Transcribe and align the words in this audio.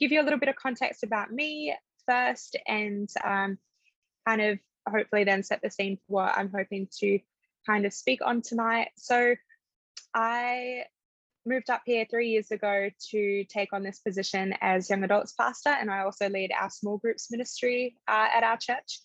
give 0.00 0.12
you 0.12 0.20
a 0.20 0.24
little 0.24 0.38
bit 0.38 0.48
of 0.48 0.56
context 0.56 1.02
about 1.02 1.30
me 1.30 1.74
first 2.06 2.56
and 2.66 3.08
um, 3.24 3.58
kind 4.26 4.40
of 4.40 4.58
hopefully 4.88 5.24
then 5.24 5.42
set 5.42 5.60
the 5.62 5.70
scene 5.70 5.96
for 5.96 6.24
what 6.24 6.36
I'm 6.36 6.50
hoping 6.50 6.88
to 7.00 7.18
kind 7.66 7.84
of 7.84 7.92
speak 7.92 8.20
on 8.24 8.42
tonight. 8.42 8.88
So 8.96 9.34
I 10.14 10.84
moved 11.46 11.70
up 11.70 11.82
here 11.84 12.06
three 12.10 12.30
years 12.30 12.50
ago 12.50 12.88
to 13.10 13.44
take 13.44 13.72
on 13.72 13.82
this 13.82 14.00
position 14.00 14.54
as 14.60 14.90
young 14.90 15.04
adults 15.04 15.32
pastor, 15.32 15.70
and 15.70 15.90
I 15.90 16.00
also 16.00 16.28
lead 16.28 16.52
our 16.58 16.70
small 16.70 16.98
groups 16.98 17.30
ministry 17.30 17.96
uh, 18.08 18.28
at 18.34 18.42
our 18.42 18.56
church. 18.56 19.00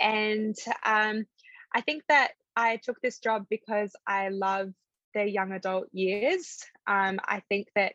And 0.00 0.56
um, 0.84 1.26
I 1.74 1.80
think 1.80 2.02
that 2.08 2.32
I 2.54 2.76
took 2.82 3.00
this 3.00 3.18
job 3.18 3.46
because 3.50 3.92
I 4.06 4.28
love 4.28 4.72
the 5.14 5.24
young 5.24 5.52
adult 5.52 5.88
years. 5.92 6.62
Um, 6.86 7.18
I 7.24 7.42
think 7.48 7.68
that 7.74 7.94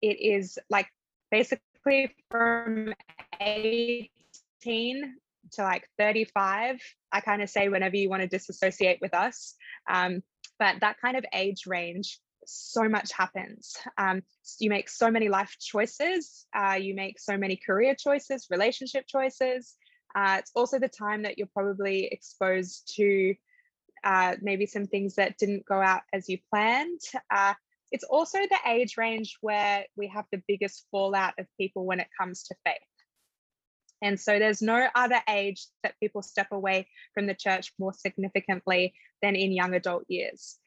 it 0.00 0.20
is 0.20 0.58
like 0.68 0.88
basically 1.32 2.14
from 2.30 2.94
18 3.40 4.08
to 5.52 5.62
like 5.62 5.88
35. 5.98 6.80
I 7.10 7.20
kind 7.20 7.42
of 7.42 7.50
say 7.50 7.68
whenever 7.68 7.96
you 7.96 8.08
want 8.08 8.22
to 8.22 8.28
disassociate 8.28 8.98
with 9.00 9.14
us. 9.14 9.54
Um, 9.90 10.22
but 10.58 10.76
that 10.80 11.00
kind 11.00 11.16
of 11.16 11.24
age 11.32 11.66
range 11.66 12.20
so 12.46 12.88
much 12.88 13.12
happens. 13.12 13.76
Um, 13.98 14.22
you 14.60 14.68
make 14.68 14.88
so 14.88 15.10
many 15.10 15.28
life 15.28 15.56
choices, 15.60 16.46
uh, 16.54 16.74
you 16.74 16.94
make 16.94 17.18
so 17.18 17.36
many 17.36 17.56
career 17.56 17.94
choices, 17.98 18.46
relationship 18.50 19.06
choices. 19.06 19.74
Uh, 20.14 20.36
it's 20.38 20.52
also 20.54 20.78
the 20.78 20.88
time 20.88 21.22
that 21.22 21.38
you're 21.38 21.48
probably 21.54 22.06
exposed 22.12 22.92
to 22.96 23.34
uh, 24.04 24.34
maybe 24.42 24.66
some 24.66 24.86
things 24.86 25.14
that 25.14 25.38
didn't 25.38 25.64
go 25.64 25.80
out 25.80 26.02
as 26.12 26.28
you 26.28 26.38
planned. 26.50 27.00
Uh, 27.30 27.54
it's 27.92 28.04
also 28.04 28.38
the 28.38 28.58
age 28.66 28.96
range 28.96 29.36
where 29.42 29.84
we 29.96 30.08
have 30.08 30.24
the 30.32 30.42
biggest 30.48 30.86
fallout 30.90 31.34
of 31.38 31.46
people 31.60 31.84
when 31.84 32.00
it 32.00 32.08
comes 32.18 32.44
to 32.44 32.54
faith. 32.64 32.78
And 34.02 34.18
so 34.18 34.38
there's 34.38 34.62
no 34.62 34.88
other 34.94 35.20
age 35.28 35.66
that 35.84 35.94
people 36.00 36.22
step 36.22 36.48
away 36.50 36.88
from 37.14 37.26
the 37.26 37.34
church 37.34 37.72
more 37.78 37.92
significantly 37.92 38.94
than 39.20 39.36
in 39.36 39.52
young 39.52 39.74
adult 39.74 40.04
years. 40.08 40.58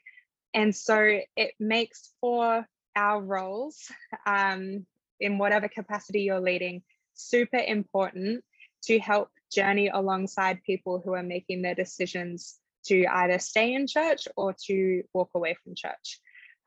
And 0.53 0.73
so 0.73 1.19
it 1.35 1.51
makes 1.59 2.13
for 2.21 2.65
our 2.95 3.21
roles 3.21 3.91
um, 4.25 4.85
in 5.19 5.37
whatever 5.37 5.67
capacity 5.67 6.21
you're 6.21 6.39
leading 6.39 6.83
super 7.15 7.57
important 7.57 8.43
to 8.83 8.99
help 8.99 9.29
journey 9.51 9.89
alongside 9.89 10.63
people 10.63 11.01
who 11.03 11.13
are 11.13 11.23
making 11.23 11.61
their 11.61 11.75
decisions 11.75 12.57
to 12.85 13.05
either 13.05 13.39
stay 13.39 13.73
in 13.73 13.87
church 13.87 14.27
or 14.37 14.55
to 14.67 15.01
walk 15.13 15.31
away 15.33 15.55
from 15.63 15.73
church. 15.75 16.19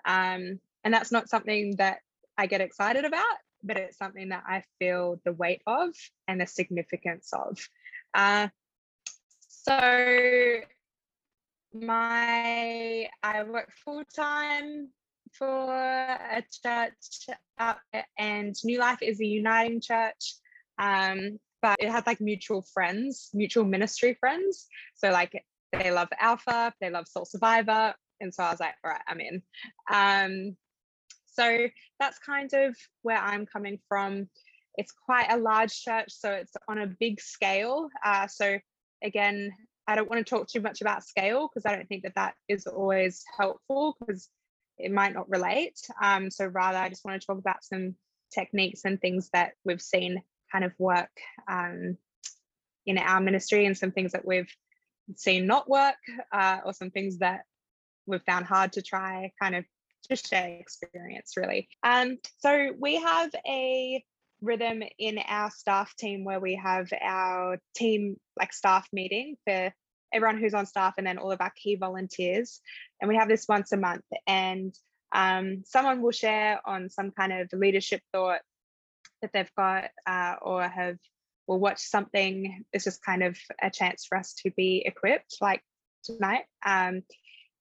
Um, 0.05 0.61
and 0.85 0.95
that's 0.95 1.13
not 1.13 1.29
something 1.29 1.77
that 1.77 1.99
I 2.37 2.47
get 2.47 2.61
excited 2.61 3.05
about, 3.05 3.37
but 3.63 3.77
it's 3.77 3.99
something 3.99 4.31
that 4.31 4.45
I 4.47 4.63
feel 4.79 5.21
the 5.25 5.33
weight 5.33 5.63
of 5.67 5.91
and 6.27 6.41
the 6.41 6.47
significance 6.47 7.31
of. 7.33 7.59
Uh, 8.15 8.49
so 9.49 10.61
my 11.75 13.09
I 13.23 13.43
work 13.43 13.73
full 13.85 14.05
time 14.05 14.89
for 15.33 15.75
a 15.75 16.43
church 16.65 17.37
up 17.59 17.81
and 18.19 18.55
New 18.65 18.79
Life 18.79 19.03
is 19.03 19.21
a 19.21 19.27
uniting 19.27 19.81
church. 19.81 20.37
Um, 20.79 21.39
but 21.61 21.77
it 21.81 21.91
had 21.91 22.07
like 22.07 22.21
mutual 22.21 22.63
friends, 22.63 23.31
mutual 23.35 23.65
ministry 23.65 24.17
friends. 24.19 24.67
So 24.95 25.11
like 25.11 25.45
they 25.73 25.91
love 25.91 26.09
Alpha, 26.19 26.73
they 26.81 26.91
love 26.91 27.09
Soul 27.09 27.25
Survivor. 27.25 27.95
And 28.21 28.33
so 28.33 28.43
I 28.43 28.51
was 28.51 28.61
like, 28.61 28.75
all 28.85 28.91
right, 28.91 29.01
I'm 29.07 29.21
in. 29.21 29.43
Um, 29.93 30.57
so 31.27 31.69
that's 32.01 32.19
kind 32.19 32.53
of 32.53 32.77
where 33.03 33.19
I'm 33.19 33.47
coming 33.47 33.79
from. 33.89 34.29
It's 34.77 34.93
quite 34.93 35.31
a 35.31 35.37
large 35.37 35.83
church, 35.83 36.11
so 36.11 36.31
it's 36.33 36.53
on 36.69 36.79
a 36.79 36.87
big 36.87 37.21
scale. 37.21 37.89
Uh, 38.05 38.27
so 38.27 38.59
again, 39.03 39.53
I 39.87 39.95
don't 39.95 40.11
want 40.11 40.25
to 40.25 40.29
talk 40.29 40.49
too 40.49 40.61
much 40.61 40.81
about 40.81 41.05
scale 41.05 41.49
because 41.49 41.65
I 41.65 41.75
don't 41.75 41.89
think 41.89 42.03
that 42.03 42.15
that 42.17 42.35
is 42.49 42.67
always 42.67 43.25
helpful 43.39 43.97
because 43.99 44.29
it 44.79 44.93
might 44.93 45.15
not 45.15 45.29
relate. 45.29 45.79
Um, 46.03 46.31
so 46.31 46.47
rather, 46.47 46.79
I 46.79 46.89
just 46.89 47.05
want 47.05 47.21
to 47.21 47.27
talk 47.27 47.39
about 47.39 47.65
some 47.65 47.95
techniques 48.33 48.83
and 48.85 49.01
things 49.01 49.31
that 49.33 49.53
we've 49.65 49.81
seen 49.81 50.23
kind 50.53 50.65
of 50.65 50.73
work 50.79 51.11
um, 51.49 51.97
in 52.87 52.99
our 52.99 53.21
ministry 53.21 53.67
and 53.67 53.77
some 53.77 53.93
things 53.93 54.13
that 54.13 54.27
we've 54.27 54.53
seen 55.17 55.47
not 55.47 55.69
work 55.69 55.97
uh, 56.33 56.59
or 56.65 56.73
some 56.73 56.91
things 56.91 57.19
that 57.19 57.43
we've 58.09 58.23
found 58.23 58.47
hard 58.47 58.73
to 58.73 58.83
try 58.83 59.33
kind 59.41 59.55
of 59.55 59.65
to 60.09 60.17
share 60.17 60.59
experience 60.61 61.35
really. 61.37 61.69
Um, 61.83 62.19
so 62.39 62.71
we 62.79 62.97
have 62.97 63.31
a 63.47 64.03
rhythm 64.41 64.83
in 64.99 65.19
our 65.27 65.51
staff 65.51 65.95
team 65.97 66.25
where 66.25 66.41
we 66.41 66.55
have 66.55 66.89
our 67.01 67.59
team 67.75 68.17
like 68.39 68.53
staff 68.53 68.87
meeting 68.93 69.37
for 69.45 69.73
everyone 70.13 70.39
who's 70.39 70.55
on 70.55 70.67
staff 70.67 70.95
and 70.97 71.07
then 71.07 71.19
all 71.19 71.33
of 71.33 71.41
our 71.41 71.53
key 71.57 71.77
volunteers. 71.77 72.61
And 73.01 73.09
we 73.09 73.17
have 73.17 73.29
this 73.29 73.47
once 73.49 73.73
a 73.73 73.77
month 73.77 74.05
and 74.27 74.75
um, 75.13 75.63
someone 75.65 76.03
will 76.03 76.13
share 76.13 76.61
on 76.65 76.91
some 76.91 77.11
kind 77.11 77.33
of 77.33 77.49
leadership 77.53 78.03
thought 78.13 78.41
that 79.23 79.33
they've 79.33 79.55
got 79.57 79.85
uh, 80.07 80.37
or 80.41 80.63
have 80.63 80.97
will 81.47 81.59
watch 81.59 81.81
something. 81.81 82.65
It's 82.73 82.85
just 82.85 83.05
kind 83.05 83.23
of 83.23 83.37
a 83.61 83.71
chance 83.71 84.05
for 84.07 84.19
us 84.19 84.35
to 84.43 84.51
be 84.51 84.83
equipped 84.85 85.39
like 85.41 85.63
tonight. 86.05 86.45
Um, 86.65 87.03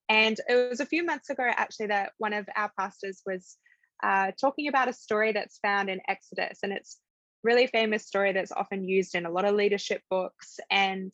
and 0.10 0.40
it 0.48 0.70
was 0.70 0.80
a 0.80 0.86
few 0.86 1.04
months 1.04 1.30
ago 1.30 1.44
actually 1.46 1.88
that 1.88 2.14
one 2.18 2.34
of 2.34 2.48
our 2.56 2.72
pastors 2.78 3.22
was 3.26 3.58
uh, 4.04 4.32
talking 4.40 4.68
about 4.68 4.90
a 4.90 4.94
story 4.94 5.32
that's 5.32 5.60
found 5.60 5.90
in 5.90 6.02
Exodus, 6.08 6.60
and 6.64 6.72
it's 6.72 6.98
really 7.44 7.68
famous 7.68 8.06
story 8.06 8.34
that's 8.34 8.52
often 8.52 8.88
used 8.88 9.16
in 9.16 9.26
a 9.26 9.32
lot 9.32 9.46
of 9.46 9.56
leadership 9.56 10.02
books. 10.10 10.60
And 10.70 11.14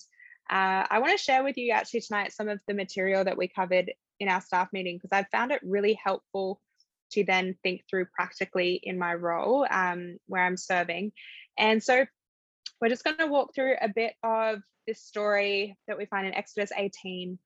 uh, 0.49 0.85
I 0.89 0.99
want 0.99 1.17
to 1.17 1.23
share 1.23 1.43
with 1.43 1.57
you 1.57 1.71
actually 1.71 2.01
tonight 2.01 2.33
some 2.33 2.49
of 2.49 2.59
the 2.67 2.73
material 2.73 3.23
that 3.23 3.37
we 3.37 3.47
covered 3.47 3.91
in 4.19 4.29
our 4.29 4.41
staff 4.41 4.69
meeting 4.73 4.97
because 4.97 5.15
I 5.15 5.25
found 5.31 5.51
it 5.51 5.61
really 5.63 5.97
helpful 6.01 6.59
to 7.11 7.23
then 7.23 7.55
think 7.63 7.83
through 7.89 8.05
practically 8.05 8.79
in 8.81 8.97
my 8.97 9.13
role 9.13 9.65
um, 9.69 10.17
where 10.27 10.43
I'm 10.43 10.57
serving. 10.57 11.11
And 11.57 11.81
so 11.81 12.05
we're 12.81 12.89
just 12.89 13.03
going 13.03 13.17
to 13.17 13.27
walk 13.27 13.53
through 13.53 13.75
a 13.79 13.89
bit 13.89 14.13
of 14.23 14.61
this 14.87 15.01
story 15.01 15.77
that 15.87 15.97
we 15.97 16.05
find 16.05 16.27
in 16.27 16.33
Exodus 16.33 16.71
18 16.75 17.37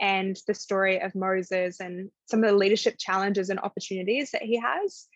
and 0.00 0.38
the 0.46 0.54
story 0.54 1.00
of 1.00 1.14
Moses 1.14 1.80
and 1.80 2.10
some 2.26 2.44
of 2.44 2.50
the 2.50 2.56
leadership 2.56 2.96
challenges 2.98 3.50
and 3.50 3.60
opportunities 3.60 4.30
that 4.32 4.42
he 4.42 4.60
has. 4.60 5.06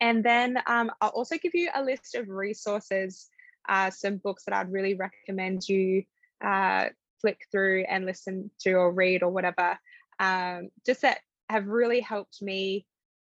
And 0.00 0.24
then 0.24 0.58
um, 0.66 0.90
I'll 1.00 1.10
also 1.10 1.36
give 1.36 1.54
you 1.54 1.70
a 1.74 1.82
list 1.82 2.14
of 2.14 2.28
resources, 2.28 3.28
uh, 3.68 3.90
some 3.90 4.18
books 4.18 4.44
that 4.44 4.54
I'd 4.54 4.72
really 4.72 4.94
recommend 4.94 5.68
you 5.68 6.04
uh, 6.44 6.88
flick 7.20 7.40
through 7.50 7.84
and 7.88 8.04
listen 8.04 8.50
to 8.60 8.72
or 8.72 8.92
read 8.92 9.22
or 9.22 9.30
whatever, 9.30 9.78
um, 10.18 10.68
just 10.84 11.02
that 11.02 11.18
have 11.48 11.66
really 11.66 12.00
helped 12.00 12.42
me 12.42 12.86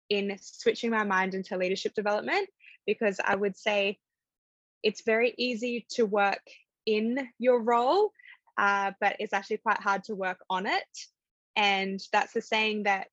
in 0.09 0.35
switching 0.39 0.91
my 0.91 1.03
mind 1.03 1.33
into 1.33 1.57
leadership 1.57 1.93
development 1.93 2.47
because 2.85 3.19
I 3.23 3.35
would 3.35 3.57
say 3.57 3.99
it's 4.83 5.03
very 5.03 5.33
easy 5.37 5.85
to 5.91 6.05
work 6.05 6.41
in 6.85 7.27
your 7.39 7.61
role 7.61 8.11
uh, 8.57 8.91
but 8.99 9.17
it's 9.19 9.33
actually 9.33 9.57
quite 9.57 9.79
hard 9.79 10.03
to 10.05 10.15
work 10.15 10.39
on 10.49 10.65
it. 10.65 10.83
And 11.55 11.99
that's 12.11 12.35
a 12.35 12.41
saying 12.41 12.83
that 12.83 13.07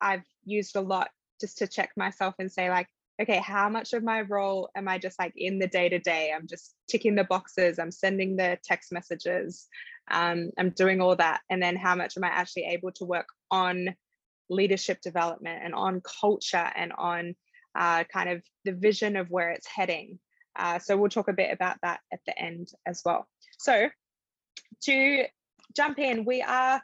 I've 0.00 0.26
used 0.44 0.76
a 0.76 0.80
lot 0.80 1.08
just 1.40 1.58
to 1.58 1.66
check 1.66 1.90
myself 1.96 2.34
and 2.38 2.50
say, 2.50 2.70
like, 2.70 2.88
okay, 3.20 3.38
how 3.38 3.68
much 3.68 3.92
of 3.94 4.02
my 4.02 4.22
role 4.22 4.70
am 4.76 4.88
I 4.88 4.98
just 4.98 5.18
like 5.18 5.32
in 5.36 5.58
the 5.58 5.66
day 5.66 5.88
to 5.88 5.98
day? 5.98 6.32
I'm 6.34 6.46
just 6.46 6.74
ticking 6.88 7.14
the 7.14 7.24
boxes, 7.24 7.78
I'm 7.78 7.90
sending 7.90 8.36
the 8.36 8.58
text 8.62 8.92
messages, 8.92 9.66
um, 10.10 10.50
I'm 10.58 10.70
doing 10.70 11.00
all 11.00 11.16
that. 11.16 11.40
And 11.48 11.62
then 11.62 11.76
how 11.76 11.94
much 11.94 12.16
am 12.16 12.24
I 12.24 12.28
actually 12.28 12.64
able 12.64 12.92
to 12.92 13.04
work 13.04 13.28
on 13.50 13.94
leadership 14.50 15.00
development 15.00 15.62
and 15.64 15.74
on 15.74 16.02
culture 16.20 16.70
and 16.76 16.92
on 16.96 17.34
uh, 17.74 18.04
kind 18.04 18.30
of 18.30 18.42
the 18.64 18.72
vision 18.72 19.16
of 19.16 19.30
where 19.30 19.50
it's 19.50 19.66
heading? 19.66 20.18
Uh, 20.54 20.78
so 20.78 20.96
we'll 20.96 21.10
talk 21.10 21.28
a 21.28 21.34
bit 21.34 21.52
about 21.52 21.76
that 21.82 22.00
at 22.12 22.20
the 22.26 22.38
end 22.38 22.68
as 22.86 23.02
well. 23.04 23.26
So 23.58 23.88
to 24.82 25.24
jump 25.74 25.98
in, 25.98 26.24
we 26.24 26.42
are 26.42 26.82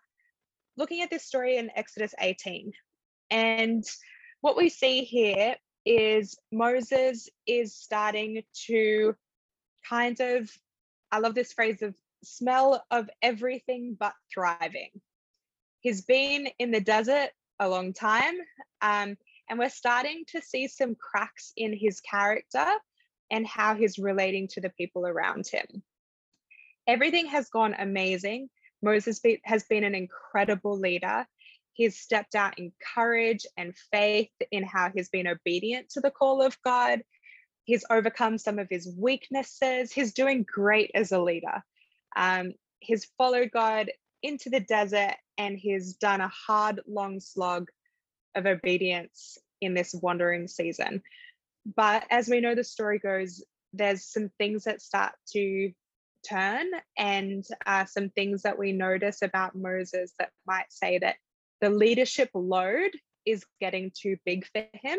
looking 0.76 1.02
at 1.02 1.10
this 1.10 1.24
story 1.24 1.56
in 1.56 1.70
Exodus 1.74 2.14
18. 2.18 2.72
And 3.30 3.84
what 4.40 4.56
we 4.56 4.68
see 4.68 5.04
here 5.04 5.56
is 5.84 6.36
Moses 6.50 7.28
is 7.46 7.74
starting 7.74 8.42
to 8.66 9.14
kind 9.88 10.20
of, 10.20 10.50
I 11.10 11.18
love 11.18 11.34
this 11.34 11.52
phrase 11.52 11.82
of 11.82 11.94
smell 12.22 12.84
of 12.90 13.08
everything 13.20 13.96
but 13.98 14.14
thriving. 14.32 14.90
He's 15.80 16.02
been 16.02 16.48
in 16.58 16.70
the 16.70 16.80
desert 16.80 17.30
a 17.58 17.68
long 17.68 17.92
time, 17.92 18.34
um, 18.80 19.16
and 19.48 19.58
we're 19.58 19.68
starting 19.68 20.24
to 20.28 20.40
see 20.40 20.68
some 20.68 20.94
cracks 20.94 21.52
in 21.56 21.76
his 21.76 22.00
character 22.00 22.66
and 23.30 23.46
how 23.46 23.74
he's 23.74 23.98
relating 23.98 24.46
to 24.48 24.60
the 24.60 24.70
people 24.70 25.06
around 25.06 25.46
him 25.48 25.82
everything 26.86 27.26
has 27.26 27.48
gone 27.48 27.74
amazing. 27.78 28.48
Moses 28.82 29.20
has 29.44 29.64
been 29.64 29.84
an 29.84 29.94
incredible 29.94 30.78
leader. 30.78 31.26
He's 31.72 31.98
stepped 31.98 32.34
out 32.34 32.58
in 32.58 32.72
courage 32.94 33.46
and 33.56 33.74
faith 33.90 34.30
in 34.50 34.64
how 34.64 34.90
he's 34.94 35.08
been 35.08 35.26
obedient 35.26 35.88
to 35.90 36.00
the 36.00 36.10
call 36.10 36.42
of 36.42 36.60
God. 36.62 37.02
he's 37.64 37.84
overcome 37.90 38.38
some 38.38 38.58
of 38.58 38.66
his 38.68 38.92
weaknesses. 38.98 39.92
He's 39.92 40.12
doing 40.12 40.44
great 40.52 40.90
as 40.94 41.12
a 41.12 41.20
leader. 41.20 41.62
Um, 42.16 42.54
he's 42.80 43.06
followed 43.16 43.50
God 43.52 43.90
into 44.22 44.50
the 44.50 44.60
desert 44.60 45.14
and 45.38 45.56
he's 45.56 45.94
done 45.94 46.20
a 46.20 46.28
hard, 46.28 46.80
long 46.86 47.20
slog 47.20 47.70
of 48.34 48.46
obedience 48.46 49.38
in 49.60 49.74
this 49.74 49.94
wandering 49.94 50.48
season. 50.48 51.02
But 51.76 52.04
as 52.10 52.28
we 52.28 52.40
know, 52.40 52.54
the 52.54 52.64
story 52.64 52.98
goes, 52.98 53.44
there's 53.72 54.04
some 54.04 54.30
things 54.38 54.64
that 54.64 54.82
start 54.82 55.12
to 55.28 55.72
turn 56.28 56.70
and 56.96 57.44
uh, 57.66 57.84
some 57.84 58.10
things 58.10 58.42
that 58.42 58.58
we 58.58 58.72
notice 58.72 59.22
about 59.22 59.54
Moses 59.54 60.12
that 60.18 60.30
might 60.46 60.70
say 60.70 60.98
that 60.98 61.16
the 61.60 61.70
leadership 61.70 62.30
load 62.34 62.90
is 63.24 63.44
getting 63.60 63.92
too 63.94 64.16
big 64.24 64.46
for 64.52 64.64
him 64.74 64.98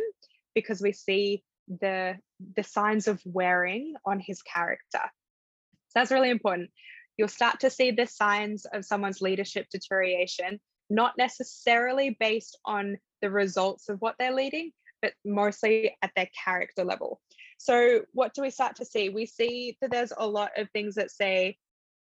because 0.55 0.81
we 0.81 0.93
see 0.93 1.43
the 1.67 2.17
the 2.55 2.63
signs 2.63 3.07
of 3.07 3.21
wearing 3.25 3.93
on 4.05 4.19
his 4.19 4.41
character. 4.41 4.99
So 4.99 5.99
that's 5.99 6.11
really 6.11 6.29
important. 6.29 6.71
You'll 7.17 7.27
start 7.27 7.61
to 7.61 7.69
see 7.69 7.91
the 7.91 8.07
signs 8.07 8.65
of 8.65 8.85
someone's 8.85 9.21
leadership 9.21 9.67
deterioration, 9.71 10.59
not 10.89 11.13
necessarily 11.17 12.17
based 12.19 12.57
on 12.65 12.97
the 13.21 13.29
results 13.29 13.87
of 13.89 13.99
what 13.99 14.15
they're 14.19 14.33
leading, 14.33 14.71
but 15.01 15.13
mostly 15.23 15.95
at 16.01 16.11
their 16.15 16.29
character 16.43 16.83
level. 16.83 17.21
So, 17.63 18.01
what 18.11 18.33
do 18.33 18.41
we 18.41 18.49
start 18.49 18.75
to 18.75 18.85
see? 18.85 19.07
We 19.07 19.25
see 19.25 19.77
that 19.79 19.89
there's 19.89 20.11
a 20.17 20.27
lot 20.27 20.51
of 20.57 20.69
things 20.71 20.95
that 20.95 21.11
say, 21.11 21.55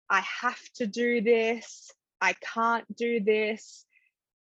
I 0.09 0.25
have 0.41 0.63
to 0.77 0.87
do 0.87 1.21
this, 1.21 1.93
I 2.19 2.33
can't 2.55 2.87
do 2.97 3.21
this, 3.21 3.85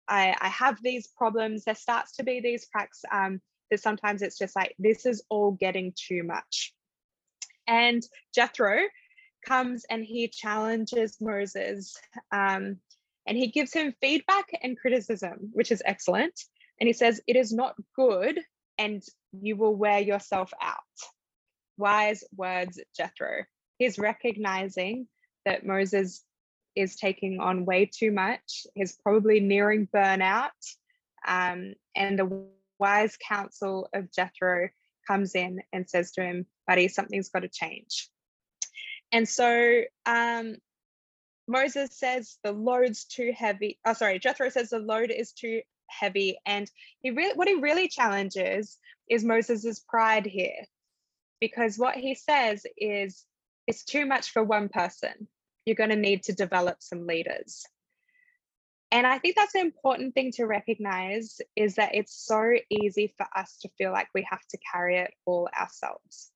I, 0.09 0.35
I 0.41 0.49
have 0.49 0.83
these 0.83 1.07
problems. 1.07 1.63
There 1.63 1.77
starts 1.77 2.17
to 2.17 2.25
be 2.25 2.41
these 2.41 2.67
cracks 2.73 3.05
um, 3.13 3.41
that 3.71 3.81
sometimes 3.81 4.21
it's 4.21 4.37
just 4.37 4.57
like, 4.57 4.75
this 4.81 5.07
is 5.07 5.23
all 5.29 5.53
getting 5.53 5.93
too 5.95 6.25
much. 6.25 6.75
And 7.69 8.03
Jethro 8.35 8.81
comes 9.47 9.85
and 9.89 10.05
he 10.05 10.27
challenges 10.27 11.19
Moses 11.21 11.97
um, 12.33 12.79
and 13.29 13.39
he 13.39 13.47
gives 13.47 13.73
him 13.73 13.95
feedback 14.01 14.47
and 14.61 14.77
criticism, 14.77 15.51
which 15.53 15.71
is 15.71 15.85
excellent. 15.87 16.35
And 16.81 16.89
he 16.89 16.95
says, 16.95 17.21
It 17.29 17.37
is 17.37 17.53
not 17.53 17.77
good 17.95 18.41
and 18.81 19.03
you 19.33 19.57
will 19.57 19.77
wear 19.77 20.01
yourself 20.01 20.53
out. 20.61 20.79
Wise 21.77 22.25
words, 22.35 22.81
Jethro. 22.97 23.45
He's 23.79 23.99
recognizing 23.99 25.07
that 25.45 25.67
Moses 25.67 26.25
is 26.75 26.97
taking 26.97 27.41
on 27.41 27.67
way 27.67 27.85
too 27.85 28.11
much. 28.11 28.67
He's 28.75 28.97
probably 28.97 29.41
nearing 29.41 29.87
burnout. 29.87 30.51
Um, 31.29 31.75
and 31.95 32.19
the 32.19 32.47
wise 32.79 33.19
counsel 33.29 33.89
of 33.95 34.11
Jethro 34.13 34.71
comes 35.07 35.35
in 35.35 35.61
and 35.73 35.89
says 35.89 36.13
to 36.13 36.23
him, 36.23 36.47
Buddy, 36.67 36.89
something's 36.89 37.29
got 37.29 37.41
to 37.41 37.49
change. 37.49 38.09
And 39.13 39.29
so 39.29 39.83
um, 40.07 40.57
Moses 41.47 41.91
says 41.93 42.39
the 42.45 42.53
load's 42.53 43.05
too 43.05 43.33
heavy. 43.37 43.79
Oh, 43.85 43.93
sorry, 43.93 44.19
Jethro 44.19 44.49
says 44.49 44.71
the 44.71 44.79
load 44.79 45.11
is 45.11 45.33
too 45.33 45.61
heavy. 45.91 46.39
And 46.47 46.71
he 47.01 47.11
really, 47.11 47.35
what 47.35 47.49
he 47.49 47.55
really 47.55 47.89
challenges 47.89 48.79
is 49.09 49.25
Moses's 49.25 49.81
pride 49.81 50.27
here, 50.27 50.65
because 51.41 51.77
what 51.77 51.97
he 51.97 52.15
says 52.15 52.65
is 52.77 53.25
it's 53.67 53.85
too 53.85 54.07
much 54.07 54.33
for 54.33 54.43
one 54.43 54.69
person. 54.69 55.29
You're 55.65 55.77
going 55.77 55.91
to 55.91 55.97
need 55.97 56.25
to 56.25 56.33
develop 56.33 56.79
some 56.81 57.07
leaders. 57.07 57.65
And 58.93 59.07
I 59.07 59.19
think 59.19 59.37
that's 59.37 59.55
an 59.55 59.61
important 59.61 60.15
thing 60.15 60.33
to 60.33 60.47
recognize 60.47 61.41
is 61.55 61.77
that 61.77 61.95
it's 61.95 62.15
so 62.27 62.55
easy 62.69 63.15
for 63.17 63.27
us 63.37 63.59
to 63.63 63.69
feel 63.79 63.93
like 63.93 64.09
we 64.15 64.27
have 64.29 64.45
to 64.51 64.59
carry 64.73 64.99
it 64.99 65.13
all 65.27 65.49
ourselves. 65.59 66.33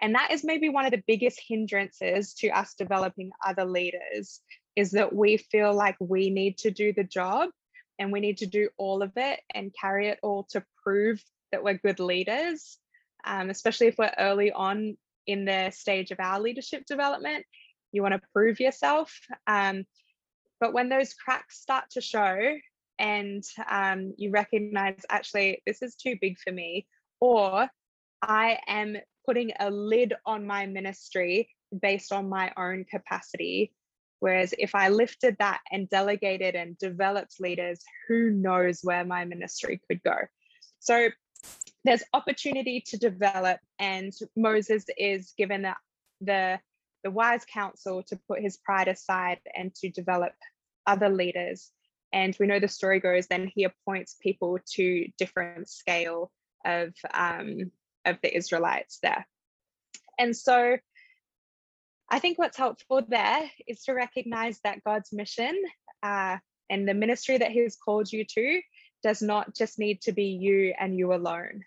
And 0.00 0.14
that 0.14 0.30
is 0.30 0.44
maybe 0.44 0.68
one 0.68 0.86
of 0.86 0.92
the 0.92 1.02
biggest 1.06 1.40
hindrances 1.46 2.32
to 2.34 2.48
us 2.48 2.74
developing 2.78 3.30
other 3.44 3.64
leaders 3.64 4.40
is 4.76 4.92
that 4.92 5.14
we 5.14 5.36
feel 5.36 5.74
like 5.74 5.96
we 5.98 6.30
need 6.30 6.58
to 6.58 6.70
do 6.70 6.92
the 6.92 7.04
job 7.04 7.50
and 7.98 8.12
we 8.12 8.20
need 8.20 8.38
to 8.38 8.46
do 8.46 8.68
all 8.76 9.02
of 9.02 9.12
it 9.16 9.40
and 9.54 9.74
carry 9.78 10.08
it 10.08 10.18
all 10.22 10.44
to 10.50 10.64
prove 10.82 11.22
that 11.52 11.64
we're 11.64 11.74
good 11.74 12.00
leaders, 12.00 12.78
um, 13.24 13.50
especially 13.50 13.88
if 13.88 13.98
we're 13.98 14.12
early 14.18 14.52
on 14.52 14.96
in 15.26 15.44
the 15.44 15.70
stage 15.70 16.10
of 16.10 16.20
our 16.20 16.40
leadership 16.40 16.84
development. 16.86 17.44
You 17.92 18.02
want 18.02 18.14
to 18.14 18.28
prove 18.32 18.60
yourself. 18.60 19.18
Um, 19.46 19.84
but 20.60 20.72
when 20.72 20.88
those 20.88 21.14
cracks 21.14 21.60
start 21.60 21.84
to 21.92 22.00
show 22.00 22.56
and 22.98 23.44
um, 23.70 24.14
you 24.16 24.30
recognize, 24.30 25.00
actually, 25.08 25.62
this 25.66 25.82
is 25.82 25.94
too 25.94 26.16
big 26.20 26.38
for 26.38 26.52
me, 26.52 26.86
or 27.20 27.68
I 28.20 28.58
am 28.66 28.96
putting 29.24 29.52
a 29.58 29.70
lid 29.70 30.14
on 30.26 30.46
my 30.46 30.66
ministry 30.66 31.50
based 31.80 32.12
on 32.12 32.28
my 32.28 32.52
own 32.56 32.84
capacity 32.84 33.72
Whereas 34.20 34.52
if 34.58 34.74
I 34.74 34.88
lifted 34.88 35.36
that 35.38 35.60
and 35.70 35.88
delegated 35.88 36.54
and 36.54 36.76
developed 36.78 37.40
leaders, 37.40 37.82
who 38.08 38.30
knows 38.30 38.80
where 38.82 39.04
my 39.04 39.24
ministry 39.24 39.80
could 39.88 40.02
go? 40.02 40.16
So 40.80 41.08
there's 41.84 42.02
opportunity 42.12 42.82
to 42.88 42.98
develop, 42.98 43.60
and 43.78 44.12
Moses 44.36 44.84
is 44.96 45.32
given 45.38 45.62
the, 45.62 45.74
the, 46.20 46.60
the 47.04 47.10
wise 47.10 47.44
counsel 47.44 48.02
to 48.04 48.18
put 48.28 48.40
his 48.40 48.56
pride 48.56 48.88
aside 48.88 49.38
and 49.54 49.74
to 49.76 49.88
develop 49.88 50.32
other 50.86 51.08
leaders. 51.08 51.70
And 52.12 52.36
we 52.40 52.46
know 52.46 52.58
the 52.58 52.68
story 52.68 53.00
goes, 53.00 53.26
then 53.26 53.50
he 53.54 53.64
appoints 53.64 54.16
people 54.20 54.58
to 54.74 55.06
different 55.18 55.68
scale 55.68 56.32
of 56.64 56.92
um, 57.14 57.70
of 58.04 58.16
the 58.22 58.34
Israelites 58.34 58.98
there. 59.02 59.26
And 60.18 60.36
so 60.36 60.78
I 62.10 62.18
think 62.18 62.38
what's 62.38 62.56
helpful 62.56 63.02
there 63.06 63.50
is 63.66 63.82
to 63.84 63.92
recognize 63.92 64.58
that 64.64 64.82
God's 64.84 65.12
mission 65.12 65.60
uh, 66.02 66.38
and 66.70 66.88
the 66.88 66.94
ministry 66.94 67.38
that 67.38 67.50
He's 67.50 67.76
called 67.76 68.10
you 68.10 68.24
to 68.24 68.60
does 69.02 69.20
not 69.20 69.54
just 69.54 69.78
need 69.78 70.00
to 70.02 70.12
be 70.12 70.24
you 70.24 70.74
and 70.78 70.96
you 70.96 71.12
alone. 71.12 71.64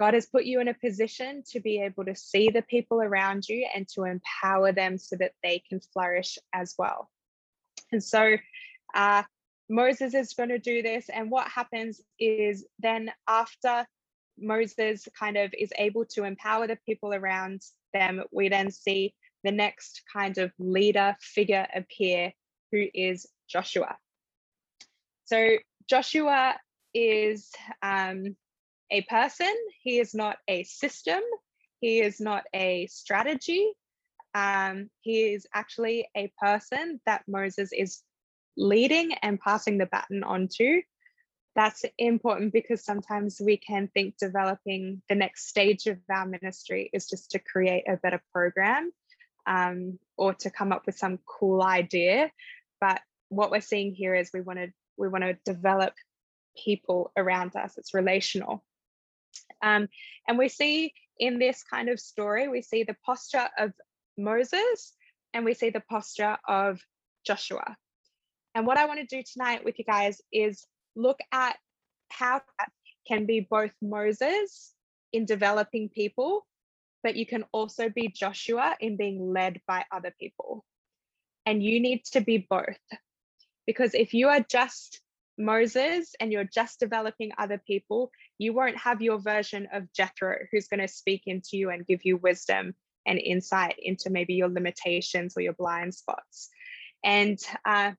God 0.00 0.14
has 0.14 0.26
put 0.26 0.44
you 0.44 0.60
in 0.60 0.68
a 0.68 0.74
position 0.74 1.44
to 1.52 1.60
be 1.60 1.80
able 1.80 2.04
to 2.04 2.16
see 2.16 2.50
the 2.50 2.62
people 2.62 3.00
around 3.00 3.48
you 3.48 3.68
and 3.74 3.86
to 3.94 4.04
empower 4.04 4.72
them 4.72 4.98
so 4.98 5.16
that 5.16 5.32
they 5.42 5.62
can 5.68 5.80
flourish 5.92 6.36
as 6.52 6.74
well. 6.76 7.08
And 7.92 8.02
so 8.02 8.36
uh, 8.94 9.22
Moses 9.68 10.14
is 10.14 10.34
going 10.34 10.48
to 10.48 10.58
do 10.58 10.82
this. 10.82 11.08
And 11.08 11.30
what 11.30 11.48
happens 11.48 12.00
is 12.18 12.66
then 12.80 13.12
after 13.28 13.86
Moses 14.36 15.06
kind 15.16 15.36
of 15.36 15.54
is 15.56 15.72
able 15.78 16.04
to 16.06 16.24
empower 16.24 16.66
the 16.66 16.78
people 16.84 17.14
around 17.14 17.62
them, 17.94 18.22
we 18.30 18.50
then 18.50 18.70
see 18.70 19.14
the 19.44 19.52
next 19.52 20.02
kind 20.12 20.36
of 20.36 20.52
leader 20.58 21.16
figure 21.20 21.66
appear, 21.74 22.32
who 22.72 22.86
is 22.92 23.26
Joshua. 23.48 23.96
So 25.24 25.56
Joshua 25.88 26.56
is 26.92 27.50
um, 27.82 28.36
a 28.90 29.02
person, 29.02 29.52
he 29.82 29.98
is 29.98 30.14
not 30.14 30.36
a 30.48 30.64
system, 30.64 31.20
he 31.80 32.00
is 32.00 32.20
not 32.20 32.44
a 32.54 32.86
strategy. 32.86 33.72
Um, 34.34 34.90
he 35.00 35.32
is 35.32 35.46
actually 35.54 36.08
a 36.16 36.32
person 36.40 37.00
that 37.06 37.22
Moses 37.28 37.70
is 37.72 38.00
leading 38.56 39.12
and 39.22 39.38
passing 39.38 39.78
the 39.78 39.86
baton 39.86 40.24
on 40.24 40.48
to 40.56 40.82
that's 41.54 41.84
important 41.98 42.52
because 42.52 42.84
sometimes 42.84 43.40
we 43.40 43.56
can 43.56 43.88
think 43.88 44.16
developing 44.18 45.02
the 45.08 45.14
next 45.14 45.48
stage 45.48 45.86
of 45.86 45.98
our 46.10 46.26
ministry 46.26 46.90
is 46.92 47.08
just 47.08 47.30
to 47.30 47.38
create 47.38 47.84
a 47.88 47.96
better 47.96 48.20
program 48.32 48.90
um, 49.46 49.98
or 50.16 50.34
to 50.34 50.50
come 50.50 50.72
up 50.72 50.86
with 50.86 50.98
some 50.98 51.18
cool 51.26 51.62
idea. 51.62 52.30
But 52.80 53.00
what 53.28 53.50
we're 53.50 53.60
seeing 53.60 53.94
here 53.94 54.14
is 54.14 54.30
we 54.32 54.40
want 54.40 54.58
to 54.58 54.72
we 54.96 55.08
want 55.08 55.24
to 55.24 55.36
develop 55.44 55.94
people 56.56 57.12
around 57.16 57.56
us. 57.56 57.76
It's 57.76 57.94
relational. 57.94 58.64
Um, 59.62 59.88
and 60.28 60.38
we 60.38 60.48
see 60.48 60.92
in 61.18 61.38
this 61.38 61.62
kind 61.62 61.88
of 61.88 61.98
story, 61.98 62.48
we 62.48 62.62
see 62.62 62.84
the 62.84 62.96
posture 63.04 63.48
of 63.58 63.72
Moses 64.16 64.92
and 65.32 65.44
we 65.44 65.54
see 65.54 65.70
the 65.70 65.80
posture 65.80 66.36
of 66.46 66.80
Joshua. 67.26 67.76
And 68.54 68.66
what 68.66 68.78
I 68.78 68.86
want 68.86 69.00
to 69.00 69.16
do 69.16 69.22
tonight 69.22 69.64
with 69.64 69.78
you 69.78 69.84
guys 69.84 70.20
is 70.32 70.64
look 70.96 71.18
at 71.32 71.56
how 72.10 72.40
that 72.58 72.70
can 73.06 73.26
be 73.26 73.40
both 73.40 73.72
Moses 73.82 74.72
in 75.12 75.26
developing 75.26 75.88
people, 75.88 76.46
but 77.02 77.16
you 77.16 77.26
can 77.26 77.44
also 77.52 77.88
be 77.88 78.08
Joshua 78.08 78.76
in 78.80 78.96
being 78.96 79.32
led 79.32 79.60
by 79.66 79.84
other 79.92 80.14
people. 80.18 80.64
And 81.46 81.62
you 81.62 81.80
need 81.80 82.04
to 82.12 82.20
be 82.20 82.46
both. 82.48 82.78
Because 83.66 83.94
if 83.94 84.14
you 84.14 84.28
are 84.28 84.40
just 84.40 85.00
Moses 85.36 86.14
and 86.20 86.32
you're 86.32 86.44
just 86.44 86.80
developing 86.80 87.32
other 87.38 87.60
people, 87.66 88.10
you 88.38 88.52
won't 88.52 88.78
have 88.78 89.02
your 89.02 89.18
version 89.18 89.68
of 89.72 89.92
Jethro 89.92 90.36
who's 90.50 90.68
going 90.68 90.80
to 90.80 90.88
speak 90.88 91.22
into 91.26 91.50
you 91.56 91.70
and 91.70 91.86
give 91.86 92.04
you 92.04 92.16
wisdom 92.16 92.74
and 93.06 93.18
insight 93.18 93.76
into 93.78 94.10
maybe 94.10 94.34
your 94.34 94.48
limitations 94.48 95.34
or 95.36 95.42
your 95.42 95.52
blind 95.52 95.94
spots. 95.94 96.48
And 97.04 97.38
uh, 97.64 97.92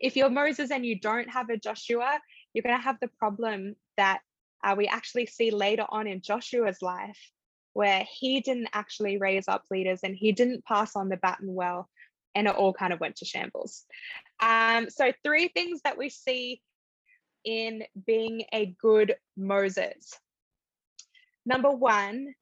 if 0.00 0.16
you're 0.16 0.30
Moses 0.30 0.70
and 0.70 0.84
you 0.84 0.98
don't 0.98 1.28
have 1.30 1.50
a 1.50 1.56
Joshua, 1.56 2.18
you're 2.52 2.62
going 2.62 2.76
to 2.76 2.82
have 2.82 2.98
the 3.00 3.10
problem 3.18 3.74
that 3.96 4.20
uh, 4.64 4.74
we 4.76 4.86
actually 4.86 5.26
see 5.26 5.50
later 5.50 5.84
on 5.88 6.06
in 6.06 6.20
Joshua's 6.20 6.82
life 6.82 7.18
where 7.72 8.04
he 8.18 8.40
didn't 8.40 8.68
actually 8.72 9.18
raise 9.18 9.46
up 9.46 9.62
leaders 9.70 10.00
and 10.02 10.16
he 10.16 10.32
didn't 10.32 10.64
pass 10.64 10.96
on 10.96 11.08
the 11.08 11.16
baton 11.16 11.54
well, 11.54 11.88
and 12.34 12.48
it 12.48 12.54
all 12.54 12.72
kind 12.72 12.92
of 12.92 13.00
went 13.00 13.16
to 13.16 13.24
shambles. 13.24 13.84
Um, 14.40 14.90
so, 14.90 15.12
three 15.24 15.48
things 15.48 15.80
that 15.84 15.98
we 15.98 16.08
see 16.08 16.60
in 17.44 17.84
being 18.06 18.44
a 18.52 18.74
good 18.80 19.14
Moses. 19.36 20.12
Number 21.46 21.70
one 21.70 22.34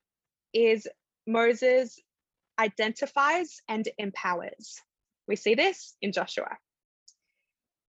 is 0.52 0.88
Moses 1.26 1.98
identifies 2.58 3.60
and 3.68 3.86
empowers. 3.98 4.80
We 5.28 5.36
see 5.36 5.54
this 5.54 5.94
in 6.00 6.12
Joshua. 6.12 6.56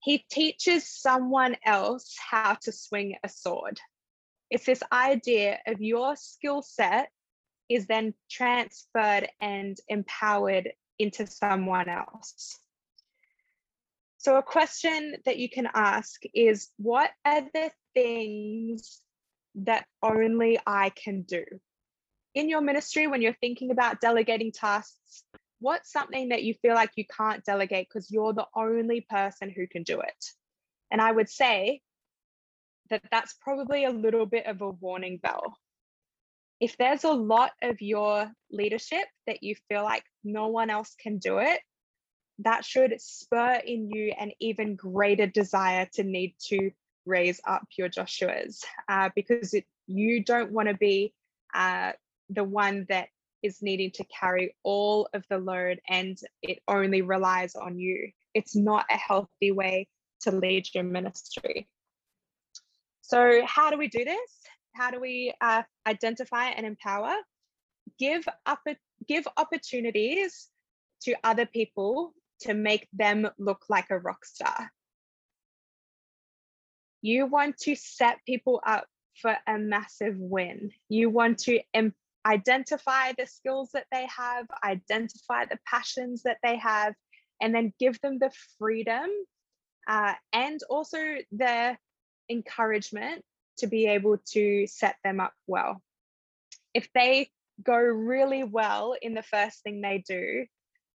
He 0.01 0.25
teaches 0.31 0.89
someone 0.89 1.57
else 1.65 2.17
how 2.19 2.55
to 2.63 2.73
swing 2.73 3.17
a 3.23 3.29
sword. 3.29 3.81
It's 4.51 4.65
this 4.65 4.83
idea 4.93 5.59
of 5.67 5.81
your 5.81 6.17
skill 6.17 6.63
set 6.63 7.11
is 7.69 7.87
then 7.87 8.15
transferred 8.31 9.29
and 9.41 9.77
empowered 9.89 10.73
into 10.99 11.27
someone 11.27 11.89
else. 11.89 12.59
So, 14.19 14.37
a 14.37 14.43
question 14.43 15.17
that 15.27 15.39
you 15.39 15.49
can 15.49 15.69
ask 15.73 16.23
is 16.35 16.71
what 16.77 17.11
are 17.25 17.43
the 17.43 17.71
things 17.95 19.01
that 19.55 19.87
only 20.03 20.59
I 20.67 20.91
can 20.91 21.23
do? 21.23 21.45
In 22.35 22.49
your 22.49 22.61
ministry, 22.61 23.07
when 23.07 23.23
you're 23.23 23.37
thinking 23.41 23.71
about 23.71 24.01
delegating 24.01 24.53
tasks, 24.53 25.25
what's 25.61 25.93
something 25.93 26.31
that 26.31 26.43
you 26.43 26.55
feel 26.55 26.75
like 26.75 26.93
you 26.97 27.05
can't 27.05 27.45
delegate 27.45 27.89
because 27.89 28.11
you're 28.11 28.33
the 28.33 28.47
only 28.55 29.01
person 29.01 29.51
who 29.51 29.67
can 29.67 29.83
do 29.83 30.01
it? 30.01 30.25
And 30.91 31.01
I 31.01 31.11
would 31.11 31.29
say 31.29 31.83
that 32.91 33.03
that's 33.11 33.35
probably 33.41 33.85
a 33.85 33.91
little 33.91 34.27
bit 34.27 34.47
of 34.47 34.63
a 34.63 34.71
warning 34.71 35.19
bell. 35.19 35.57
If 36.61 36.77
there's 36.77 37.05
a 37.05 37.13
lot 37.13 37.53
of 37.63 37.81
your 37.81 38.31
leadership 38.51 39.07
that 39.27 39.43
you 39.43 39.55
feel 39.69 39.83
like 39.83 40.05
no 40.25 40.49
one 40.49 40.71
else 40.71 40.95
can 41.01 41.19
do 41.19 41.39
it, 41.39 41.61
that 42.41 42.65
should 42.65 43.01
spur 43.01 43.55
in 43.55 43.91
you 43.91 44.13
an 44.19 44.33
even 44.41 44.77
greater 44.77 45.27
desire 45.27 45.89
to 45.95 46.05
need 46.05 46.35
to 46.49 46.71
raise 47.05 47.41
up 47.47 47.67
your 47.77 47.89
Joshuas 47.89 48.65
uh, 48.89 49.11
because 49.15 49.55
it, 49.55 49.65
you 49.87 50.23
don't 50.23 50.53
want 50.53 50.69
to 50.69 50.75
be 50.75 51.13
uh, 51.55 51.93
the 52.31 52.45
one 52.45 52.87
that 52.89 53.09
is 53.43 53.63
needing 53.63 53.91
to 53.93 54.05
carry 54.05 54.57
all 54.63 55.09
of 55.15 55.25
the 55.31 55.39
load 55.39 55.81
and 55.89 56.19
it 56.43 56.59
only 56.69 57.03
relies 57.03 57.55
on 57.55 57.79
you. 57.79 58.11
It's 58.35 58.57
not 58.57 58.87
a 58.91 58.97
healthy 58.97 59.53
way 59.53 59.89
to 60.23 60.33
lead 60.33 60.67
your 60.75 60.85
ministry. 60.85 61.69
So, 63.03 63.43
how 63.47 63.71
do 63.71 63.79
we 63.79 63.89
do 63.89 64.05
this? 64.05 64.31
How 64.75 64.91
do 64.91 65.01
we 65.01 65.33
uh, 65.41 65.63
identify 65.87 66.49
and 66.49 66.67
empower? 66.67 67.15
Give 67.99 68.27
up, 68.45 68.61
give 69.07 69.27
opportunities 69.37 70.49
to 71.03 71.15
other 71.25 71.47
people 71.47 72.13
to 72.41 72.55
make 72.55 72.87
them 72.93 73.29
look 73.39 73.65
like 73.69 73.91
a 73.91 73.99
rock 73.99 74.25
star. 74.25 74.71
You 77.01 77.27
want 77.27 77.57
to 77.59 77.75
set 77.77 78.19
people 78.27 78.61
up 78.67 78.87
for 79.21 79.37
a 79.47 79.59
massive 79.59 80.17
win. 80.19 80.71
You 80.89 81.11
want 81.11 81.39
to 81.41 81.61
em- 81.75 81.95
identify 82.27 83.13
the 83.17 83.27
skills 83.27 83.71
that 83.75 83.87
they 83.93 84.07
have, 84.15 84.47
identify 84.65 85.45
the 85.45 85.59
passions 85.67 86.23
that 86.25 86.39
they 86.43 86.57
have, 86.57 86.95
and 87.41 87.55
then 87.55 87.73
give 87.79 88.01
them 88.01 88.19
the 88.19 88.31
freedom 88.59 89.09
uh, 89.89 90.15
and 90.33 90.61
also 90.69 90.99
the 91.33 91.77
encouragement 92.29 93.23
to 93.59 93.67
be 93.67 93.87
able 93.87 94.19
to 94.33 94.67
set 94.67 94.97
them 95.03 95.21
up 95.21 95.33
well. 95.47 95.81
If 96.75 96.89
they 96.95 97.31
go 97.63 97.77
really 97.77 98.45
well 98.45 98.95
in 99.01 99.15
the 99.15 99.23
first 99.23 99.63
thing 99.63 99.81
they 99.81 100.05
do, 100.07 100.47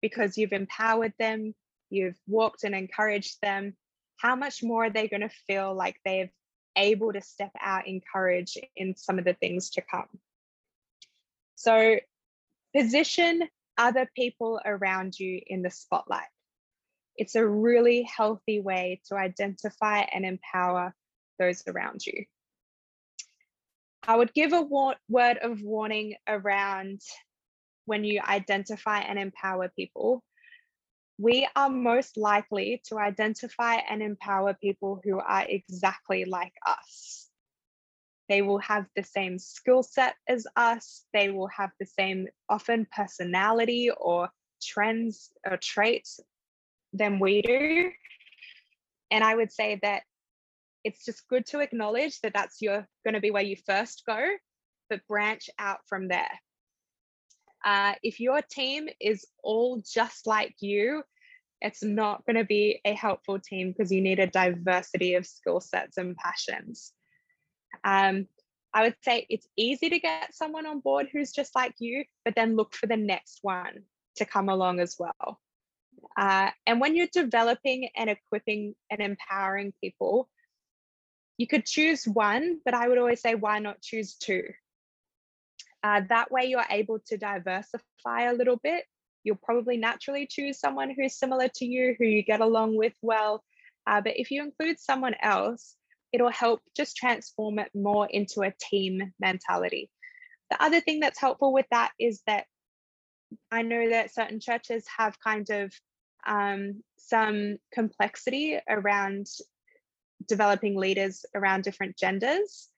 because 0.00 0.36
you've 0.36 0.52
empowered 0.52 1.14
them, 1.18 1.54
you've 1.90 2.18
walked 2.26 2.64
and 2.64 2.74
encouraged 2.74 3.38
them, 3.42 3.74
how 4.16 4.36
much 4.36 4.62
more 4.62 4.86
are 4.86 4.90
they 4.90 5.08
going 5.08 5.22
to 5.22 5.30
feel 5.46 5.74
like 5.74 5.96
they've 6.04 6.30
able 6.76 7.12
to 7.12 7.20
step 7.20 7.50
out 7.60 7.86
in 7.86 8.00
courage 8.12 8.56
in 8.76 8.96
some 8.96 9.18
of 9.18 9.24
the 9.24 9.34
things 9.34 9.70
to 9.70 9.82
come? 9.82 10.08
So, 11.62 11.94
position 12.76 13.44
other 13.78 14.10
people 14.16 14.60
around 14.64 15.16
you 15.16 15.40
in 15.46 15.62
the 15.62 15.70
spotlight. 15.70 16.26
It's 17.16 17.36
a 17.36 17.46
really 17.46 18.02
healthy 18.02 18.60
way 18.60 19.00
to 19.06 19.14
identify 19.14 20.00
and 20.00 20.26
empower 20.26 20.92
those 21.38 21.62
around 21.68 22.04
you. 22.04 22.24
I 24.02 24.16
would 24.16 24.34
give 24.34 24.52
a 24.52 24.62
word 25.08 25.38
of 25.38 25.62
warning 25.62 26.16
around 26.26 27.00
when 27.84 28.02
you 28.02 28.20
identify 28.26 28.98
and 28.98 29.16
empower 29.16 29.68
people. 29.68 30.24
We 31.16 31.46
are 31.54 31.70
most 31.70 32.16
likely 32.16 32.82
to 32.86 32.98
identify 32.98 33.76
and 33.76 34.02
empower 34.02 34.54
people 34.54 35.00
who 35.04 35.20
are 35.20 35.46
exactly 35.48 36.24
like 36.24 36.54
us. 36.66 37.21
They 38.32 38.40
will 38.40 38.60
have 38.60 38.86
the 38.96 39.02
same 39.02 39.38
skill 39.38 39.82
set 39.82 40.14
as 40.26 40.46
us. 40.56 41.04
They 41.12 41.28
will 41.28 41.48
have 41.48 41.68
the 41.78 41.84
same, 41.84 42.28
often, 42.48 42.86
personality 42.90 43.90
or 43.90 44.30
trends 44.62 45.30
or 45.46 45.58
traits 45.58 46.18
than 46.94 47.20
we 47.20 47.42
do. 47.42 47.90
And 49.10 49.22
I 49.22 49.34
would 49.34 49.52
say 49.52 49.78
that 49.82 50.04
it's 50.82 51.04
just 51.04 51.28
good 51.28 51.44
to 51.48 51.60
acknowledge 51.60 52.22
that 52.22 52.32
that's 52.32 52.62
your 52.62 52.88
going 53.04 53.12
to 53.12 53.20
be 53.20 53.30
where 53.30 53.42
you 53.42 53.56
first 53.66 54.04
go, 54.06 54.18
but 54.88 55.06
branch 55.06 55.50
out 55.58 55.80
from 55.86 56.08
there. 56.08 56.40
Uh, 57.62 57.96
if 58.02 58.18
your 58.18 58.40
team 58.40 58.88
is 58.98 59.26
all 59.44 59.82
just 59.84 60.26
like 60.26 60.54
you, 60.60 61.02
it's 61.60 61.84
not 61.84 62.24
going 62.24 62.36
to 62.36 62.46
be 62.46 62.80
a 62.86 62.94
helpful 62.94 63.38
team 63.38 63.72
because 63.72 63.92
you 63.92 64.00
need 64.00 64.20
a 64.20 64.26
diversity 64.26 65.16
of 65.16 65.26
skill 65.26 65.60
sets 65.60 65.98
and 65.98 66.16
passions. 66.16 66.94
Um, 67.84 68.26
I 68.74 68.82
would 68.84 68.96
say 69.02 69.26
it's 69.28 69.46
easy 69.56 69.90
to 69.90 69.98
get 69.98 70.34
someone 70.34 70.66
on 70.66 70.80
board 70.80 71.08
who's 71.12 71.32
just 71.32 71.54
like 71.54 71.74
you, 71.78 72.04
but 72.24 72.34
then 72.34 72.56
look 72.56 72.74
for 72.74 72.86
the 72.86 72.96
next 72.96 73.40
one 73.42 73.82
to 74.16 74.24
come 74.24 74.48
along 74.48 74.80
as 74.80 74.96
well. 74.98 75.40
Uh, 76.16 76.50
and 76.66 76.80
when 76.80 76.96
you're 76.96 77.08
developing 77.12 77.88
and 77.96 78.08
equipping 78.08 78.74
and 78.90 79.00
empowering 79.00 79.72
people, 79.80 80.28
you 81.36 81.46
could 81.46 81.66
choose 81.66 82.04
one, 82.04 82.60
but 82.64 82.74
I 82.74 82.88
would 82.88 82.98
always 82.98 83.20
say, 83.20 83.34
why 83.34 83.58
not 83.58 83.82
choose 83.82 84.14
two? 84.14 84.44
Uh, 85.82 86.02
that 86.08 86.30
way, 86.30 86.44
you're 86.44 86.64
able 86.70 87.00
to 87.06 87.18
diversify 87.18 88.22
a 88.24 88.34
little 88.34 88.58
bit. 88.62 88.84
You'll 89.24 89.40
probably 89.42 89.76
naturally 89.76 90.26
choose 90.26 90.58
someone 90.58 90.94
who's 90.96 91.18
similar 91.18 91.48
to 91.56 91.64
you, 91.64 91.96
who 91.98 92.04
you 92.04 92.22
get 92.22 92.40
along 92.40 92.76
with 92.76 92.94
well. 93.02 93.42
Uh, 93.86 94.00
but 94.00 94.16
if 94.16 94.30
you 94.30 94.42
include 94.42 94.78
someone 94.78 95.14
else, 95.20 95.76
it'll 96.12 96.30
help 96.30 96.60
just 96.76 96.96
transform 96.96 97.58
it 97.58 97.70
more 97.74 98.06
into 98.06 98.42
a 98.42 98.52
team 98.60 99.12
mentality. 99.18 99.90
The 100.50 100.62
other 100.62 100.80
thing 100.80 101.00
that's 101.00 101.20
helpful 101.20 101.52
with 101.52 101.66
that 101.70 101.92
is 101.98 102.22
that 102.26 102.46
I 103.50 103.62
know 103.62 103.90
that 103.90 104.14
certain 104.14 104.40
churches 104.40 104.84
have 104.96 105.18
kind 105.20 105.48
of 105.50 105.72
um, 106.26 106.82
some 106.98 107.56
complexity 107.72 108.58
around 108.68 109.26
developing 110.28 110.76
leaders 110.76 111.24
around 111.34 111.64
different 111.64 111.96
genders. 111.96 112.68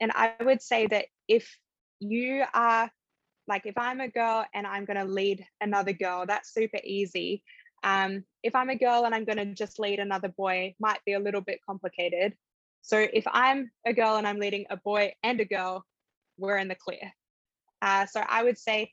And 0.00 0.10
I 0.14 0.34
would 0.40 0.62
say 0.62 0.86
that 0.88 1.06
if 1.28 1.56
you 2.00 2.44
are 2.52 2.90
like, 3.46 3.66
if 3.66 3.76
I'm 3.76 4.00
a 4.00 4.08
girl 4.08 4.44
and 4.54 4.66
I'm 4.66 4.84
going 4.84 4.98
to 4.98 5.04
lead 5.04 5.44
another 5.60 5.92
girl, 5.92 6.24
that's 6.26 6.52
super 6.52 6.78
easy. 6.84 7.42
Um, 7.82 8.24
if 8.42 8.54
I'm 8.54 8.70
a 8.70 8.76
girl 8.76 9.04
and 9.04 9.14
I'm 9.14 9.24
going 9.24 9.38
to 9.38 9.54
just 9.54 9.78
lead 9.78 9.98
another 9.98 10.28
boy, 10.28 10.74
might 10.80 11.00
be 11.04 11.14
a 11.14 11.20
little 11.20 11.40
bit 11.40 11.60
complicated. 11.66 12.34
So 12.82 12.98
if 12.98 13.24
I'm 13.30 13.70
a 13.86 13.92
girl 13.92 14.16
and 14.16 14.26
I'm 14.26 14.38
leading 14.38 14.66
a 14.70 14.76
boy 14.76 15.14
and 15.22 15.40
a 15.40 15.44
girl, 15.44 15.84
we're 16.38 16.58
in 16.58 16.68
the 16.68 16.74
clear. 16.74 17.12
Uh, 17.82 18.06
so 18.06 18.22
I 18.26 18.42
would 18.42 18.58
say 18.58 18.92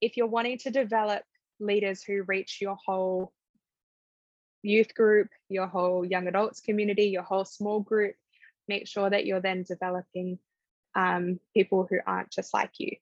if 0.00 0.16
you're 0.16 0.26
wanting 0.26 0.58
to 0.58 0.70
develop 0.70 1.22
leaders 1.60 2.02
who 2.02 2.22
reach 2.22 2.58
your 2.60 2.76
whole 2.84 3.32
youth 4.62 4.94
group, 4.94 5.28
your 5.48 5.66
whole 5.66 6.04
young 6.04 6.26
adults 6.28 6.60
community, 6.60 7.04
your 7.04 7.22
whole 7.22 7.44
small 7.44 7.80
group. 7.80 8.14
Make 8.66 8.86
sure 8.86 9.08
that 9.08 9.24
you're 9.24 9.40
then 9.40 9.64
developing 9.66 10.38
um, 10.94 11.40
people 11.54 11.86
who 11.88 11.98
aren't 12.06 12.30
just 12.30 12.52
like 12.52 12.72
you. 12.78 12.96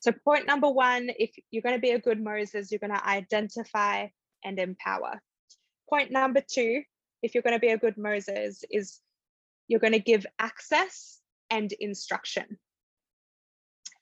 So, 0.00 0.12
point 0.12 0.46
number 0.46 0.68
one 0.68 1.10
if 1.18 1.30
you're 1.50 1.62
going 1.62 1.76
to 1.76 1.80
be 1.80 1.92
a 1.92 1.98
good 1.98 2.22
Moses, 2.22 2.70
you're 2.70 2.78
going 2.78 2.92
to 2.92 3.08
identify 3.08 4.08
and 4.44 4.58
empower. 4.58 5.22
Point 5.88 6.10
number 6.10 6.42
two, 6.46 6.82
if 7.24 7.34
you're 7.34 7.46
going 7.48 7.60
to 7.60 7.66
be 7.68 7.74
a 7.74 7.84
good 7.84 7.96
Moses, 7.96 8.64
is 8.70 9.00
you're 9.68 9.84
going 9.86 9.98
to 10.00 10.10
give 10.12 10.26
access 10.38 11.20
and 11.48 11.72
instruction. 11.80 12.46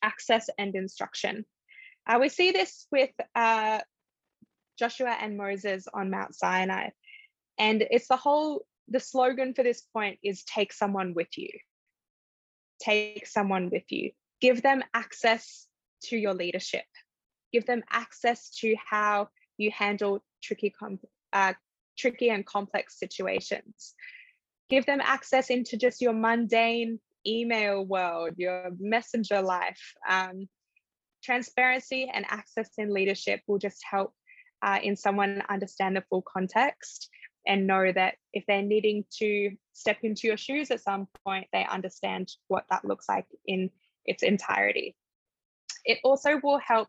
Access 0.03 0.51
and 0.59 0.75
instruction. 0.75 1.45
Uh, 2.07 2.19
we 2.21 2.29
see 2.29 2.51
this 2.51 2.87
with 2.91 3.15
uh, 3.35 3.79
Joshua 4.79 5.17
and 5.21 5.37
Moses 5.37 5.87
on 5.93 6.11
Mount 6.11 6.35
Sinai. 6.35 6.91
And 7.59 7.87
it's 7.95 8.09
the 8.09 8.17
whole, 8.17 8.67
the 8.89 9.01
slogan 9.01 9.55
for 9.55 9.63
this 9.63 9.83
point 9.97 10.19
is 10.23 10.43
take 10.45 10.73
someone 10.73 11.15
with 11.15 11.33
you. 11.37 11.51
take 12.83 13.27
someone 13.27 13.71
with 13.71 13.85
you. 13.91 14.11
Give 14.41 14.63
them 14.63 14.83
access 14.93 15.67
to 16.05 16.17
your 16.17 16.35
leadership. 16.35 16.85
Give 17.53 17.65
them 17.65 17.83
access 17.91 18.51
to 18.61 18.75
how 18.91 19.29
you 19.59 19.71
handle 19.71 20.23
tricky, 20.43 20.75
uh, 21.33 21.55
tricky 21.97 22.31
and 22.31 22.47
complex 22.47 22.99
situations. 22.99 23.95
Give 24.71 24.87
them 24.87 25.01
access 25.03 25.51
into 25.51 25.77
just 25.77 26.01
your 26.01 26.13
mundane 26.13 26.99
email 27.27 27.85
world, 27.85 28.35
your 28.37 28.71
messenger 28.79 29.43
life. 29.43 29.95
Um, 30.09 30.49
transparency 31.23 32.11
and 32.13 32.25
access 32.29 32.71
in 32.79 32.93
leadership 32.93 33.41
will 33.47 33.59
just 33.59 33.81
help 33.89 34.13
uh, 34.63 34.79
in 34.83 34.97
someone 34.97 35.43
understand 35.49 35.97
the 35.97 36.05
full 36.09 36.23
context 36.23 37.09
and 37.47 37.67
know 37.67 37.91
that 37.93 38.15
if 38.33 38.45
they're 38.47 38.63
needing 38.63 39.05
to 39.19 39.51
step 39.73 39.99
into 40.03 40.27
your 40.27 40.37
shoes 40.37 40.71
at 40.71 40.81
some 40.81 41.09
point, 41.27 41.47
they 41.53 41.67
understand 41.69 42.29
what 42.49 42.65
that 42.71 42.85
looks 42.85 43.09
like 43.09 43.27
in 43.47 43.71
its 44.05 44.23
entirety. 44.23 44.95
It 45.85 45.99
also 46.05 46.41
will 46.43 46.59
help 46.59 46.89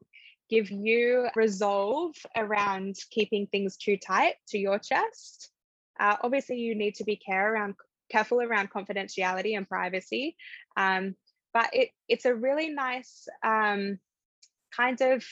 give 0.50 0.70
you 0.72 1.28
resolve 1.36 2.16
around 2.36 2.96
keeping 3.12 3.48
things 3.48 3.78
too 3.78 3.98
tight 3.98 4.36
to 4.50 4.58
your 4.58 4.80
chest. 4.80 5.50
Uh, 6.00 6.16
obviously, 6.22 6.58
you 6.58 6.76
need 6.76 6.96
to 6.96 7.04
be 7.04 7.16
care 7.16 7.54
around, 7.54 7.76
careful 8.12 8.42
around 8.42 8.70
confidentiality 8.72 9.56
and 9.56 9.68
privacy, 9.68 10.36
um, 10.78 11.16
but 11.54 11.70
it, 11.74 11.90
it's 12.08 12.26
a 12.26 12.34
really 12.34 12.70
nice 12.70 13.28
um, 13.44 14.00
kind 14.76 15.02
of 15.02 15.24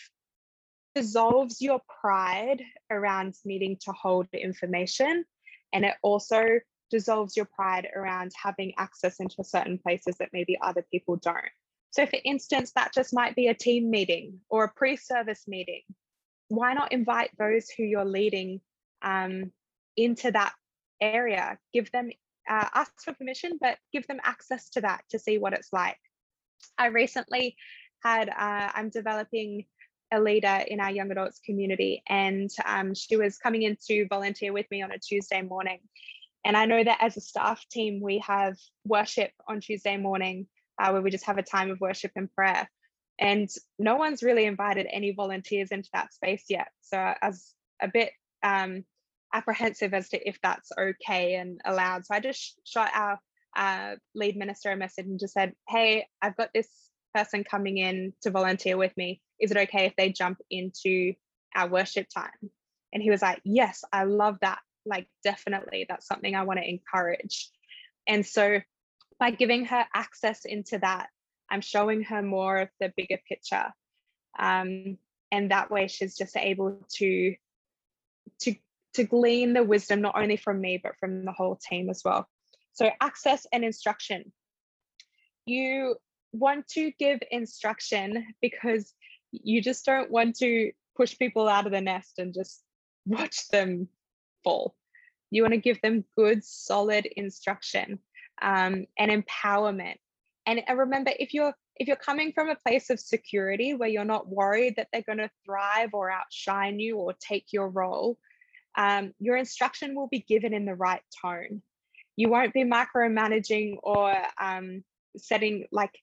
dissolves 0.93 1.61
your 1.61 1.81
pride 2.01 2.61
around 2.89 3.33
needing 3.45 3.77
to 3.81 3.91
hold 3.91 4.27
the 4.31 4.39
information. 4.39 5.23
And 5.73 5.85
it 5.85 5.95
also 6.03 6.43
dissolves 6.89 7.37
your 7.37 7.47
pride 7.55 7.87
around 7.95 8.31
having 8.41 8.73
access 8.77 9.19
into 9.19 9.43
certain 9.43 9.77
places 9.77 10.17
that 10.19 10.29
maybe 10.33 10.57
other 10.61 10.85
people 10.91 11.15
don't. 11.15 11.37
So, 11.91 12.05
for 12.05 12.19
instance, 12.23 12.71
that 12.75 12.93
just 12.93 13.13
might 13.13 13.35
be 13.35 13.47
a 13.47 13.53
team 13.53 13.89
meeting 13.89 14.39
or 14.49 14.63
a 14.63 14.71
pre 14.73 14.95
service 14.95 15.43
meeting. 15.47 15.81
Why 16.47 16.73
not 16.73 16.93
invite 16.93 17.31
those 17.37 17.69
who 17.69 17.83
you're 17.83 18.05
leading 18.05 18.61
um, 19.01 19.51
into 19.97 20.31
that 20.31 20.53
area? 21.01 21.59
Give 21.73 21.91
them, 21.91 22.09
uh, 22.49 22.67
ask 22.73 22.93
for 23.03 23.13
permission, 23.13 23.57
but 23.59 23.77
give 23.91 24.07
them 24.07 24.19
access 24.23 24.69
to 24.71 24.81
that 24.81 25.03
to 25.09 25.19
see 25.19 25.37
what 25.37 25.53
it's 25.53 25.73
like. 25.73 25.97
I 26.77 26.87
recently 26.87 27.57
had, 28.03 28.29
uh, 28.29 28.71
I'm 28.73 28.89
developing 28.89 29.65
a 30.13 30.19
leader 30.19 30.63
in 30.67 30.79
our 30.79 30.91
young 30.91 31.11
adults 31.11 31.39
community, 31.45 32.03
and 32.07 32.49
um, 32.65 32.93
she 32.93 33.17
was 33.17 33.37
coming 33.37 33.63
in 33.63 33.77
to 33.87 34.07
volunteer 34.07 34.53
with 34.53 34.65
me 34.71 34.81
on 34.81 34.91
a 34.91 34.99
Tuesday 34.99 35.41
morning. 35.41 35.79
And 36.45 36.57
I 36.57 36.65
know 36.65 36.83
that 36.83 36.99
as 37.01 37.17
a 37.17 37.21
staff 37.21 37.65
team, 37.69 38.01
we 38.01 38.19
have 38.19 38.55
worship 38.85 39.31
on 39.47 39.61
Tuesday 39.61 39.97
morning 39.97 40.47
uh, 40.81 40.91
where 40.91 41.01
we 41.01 41.11
just 41.11 41.25
have 41.25 41.37
a 41.37 41.43
time 41.43 41.71
of 41.71 41.79
worship 41.79 42.11
and 42.15 42.33
prayer. 42.33 42.69
And 43.19 43.49
no 43.77 43.97
one's 43.97 44.23
really 44.23 44.45
invited 44.45 44.87
any 44.91 45.11
volunteers 45.11 45.69
into 45.71 45.89
that 45.93 46.13
space 46.13 46.45
yet. 46.49 46.69
So 46.81 46.97
I 46.97 47.15
was 47.23 47.53
a 47.81 47.87
bit 47.87 48.11
um, 48.41 48.83
apprehensive 49.33 49.93
as 49.93 50.09
to 50.09 50.27
if 50.27 50.39
that's 50.41 50.71
okay 50.77 51.35
and 51.35 51.61
allowed. 51.65 52.05
So 52.05 52.15
I 52.15 52.19
just 52.19 52.59
shot 52.65 52.89
our 52.93 53.19
uh, 53.55 53.95
lead 54.15 54.37
minister 54.37 54.71
a 54.71 54.75
message 54.77 55.05
and 55.05 55.19
just 55.19 55.33
said, 55.33 55.53
Hey, 55.67 56.07
I've 56.21 56.37
got 56.37 56.49
this 56.53 56.67
person 57.13 57.43
coming 57.43 57.77
in 57.77 58.13
to 58.23 58.31
volunteer 58.31 58.77
with 58.77 58.95
me 58.97 59.21
is 59.41 59.51
it 59.51 59.57
okay 59.57 59.87
if 59.87 59.95
they 59.97 60.11
jump 60.11 60.39
into 60.49 61.13
our 61.55 61.67
worship 61.67 62.07
time? 62.13 62.51
And 62.93 63.01
he 63.01 63.09
was 63.09 63.21
like, 63.21 63.41
yes, 63.43 63.83
I 63.91 64.03
love 64.03 64.37
that. 64.41 64.59
Like, 64.85 65.07
definitely, 65.23 65.85
that's 65.89 66.07
something 66.07 66.35
I 66.35 66.43
want 66.43 66.59
to 66.59 66.69
encourage. 66.69 67.49
And 68.07 68.25
so, 68.25 68.59
by 69.21 69.29
giving 69.29 69.65
her 69.65 69.85
access 69.93 70.45
into 70.45 70.79
that, 70.79 71.09
I'm 71.47 71.61
showing 71.61 72.01
her 72.05 72.23
more 72.23 72.57
of 72.57 72.69
the 72.79 72.91
bigger 72.97 73.19
picture. 73.29 73.67
Um, 74.37 74.97
and 75.31 75.51
that 75.51 75.69
way, 75.69 75.87
she's 75.87 76.17
just 76.17 76.35
able 76.35 76.83
to 76.95 77.35
to 78.41 78.55
to 78.95 79.03
glean 79.03 79.53
the 79.53 79.63
wisdom 79.63 80.01
not 80.01 80.15
only 80.17 80.35
from 80.35 80.59
me 80.59 80.79
but 80.83 80.97
from 80.99 81.23
the 81.23 81.31
whole 81.31 81.55
team 81.55 81.89
as 81.89 82.01
well. 82.03 82.27
So, 82.73 82.89
access 82.99 83.45
and 83.53 83.63
instruction. 83.63 84.33
You 85.45 85.97
want 86.33 86.67
to 86.69 86.91
give 86.97 87.19
instruction 87.29 88.25
because 88.41 88.91
you 89.31 89.61
just 89.61 89.85
don't 89.85 90.09
want 90.09 90.37
to 90.37 90.71
push 90.97 91.15
people 91.17 91.47
out 91.47 91.67
of 91.67 91.71
the 91.71 91.81
nest 91.81 92.17
and 92.17 92.33
just 92.33 92.63
watch 93.05 93.47
them 93.49 93.87
fall. 94.43 94.75
You 95.29 95.43
want 95.43 95.53
to 95.53 95.59
give 95.59 95.79
them 95.81 96.05
good, 96.17 96.43
solid 96.43 97.05
instruction 97.05 97.99
um, 98.41 98.85
and 98.97 99.11
empowerment. 99.11 99.95
And 100.45 100.61
remember, 100.75 101.11
if 101.19 101.33
you're 101.33 101.53
if 101.75 101.87
you're 101.87 101.95
coming 101.95 102.31
from 102.33 102.49
a 102.49 102.55
place 102.55 102.89
of 102.89 102.99
security 102.99 103.73
where 103.73 103.89
you're 103.89 104.05
not 104.05 104.27
worried 104.27 104.75
that 104.75 104.87
they're 104.91 105.03
going 105.03 105.17
to 105.17 105.31
thrive 105.45 105.89
or 105.93 106.11
outshine 106.11 106.79
you 106.79 106.97
or 106.97 107.13
take 107.13 107.45
your 107.51 107.69
role, 107.69 108.17
um, 108.77 109.13
your 109.19 109.37
instruction 109.37 109.95
will 109.95 110.07
be 110.07 110.19
given 110.19 110.53
in 110.53 110.65
the 110.65 110.75
right 110.75 111.01
tone. 111.23 111.61
You 112.17 112.29
won't 112.29 112.53
be 112.53 112.63
micromanaging 112.63 113.77
or 113.83 114.15
um, 114.39 114.83
setting 115.17 115.65
like 115.71 115.97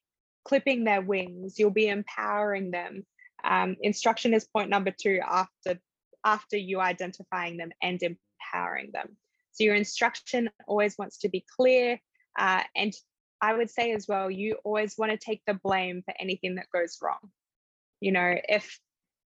clipping 0.44 0.84
their 0.84 1.02
wings. 1.02 1.58
You'll 1.58 1.70
be 1.70 1.88
empowering 1.88 2.70
them 2.70 3.04
um, 3.44 3.76
instruction 3.80 4.34
is 4.34 4.46
point 4.46 4.70
number 4.70 4.90
two 4.90 5.20
after 5.26 5.78
after 6.24 6.56
you 6.56 6.80
identifying 6.80 7.56
them 7.56 7.70
and 7.82 8.00
empowering 8.02 8.90
them. 8.92 9.16
So 9.52 9.64
your 9.64 9.76
instruction 9.76 10.50
always 10.66 10.96
wants 10.98 11.18
to 11.18 11.28
be 11.28 11.44
clear. 11.56 12.00
Uh, 12.38 12.62
and 12.76 12.94
I 13.40 13.54
would 13.54 13.70
say 13.70 13.92
as 13.92 14.06
well, 14.08 14.30
you 14.30 14.56
always 14.64 14.96
want 14.96 15.12
to 15.12 15.18
take 15.18 15.42
the 15.46 15.54
blame 15.54 16.02
for 16.02 16.14
anything 16.18 16.54
that 16.54 16.70
goes 16.72 16.98
wrong. 17.02 17.18
You 18.00 18.12
know, 18.12 18.34
if 18.48 18.78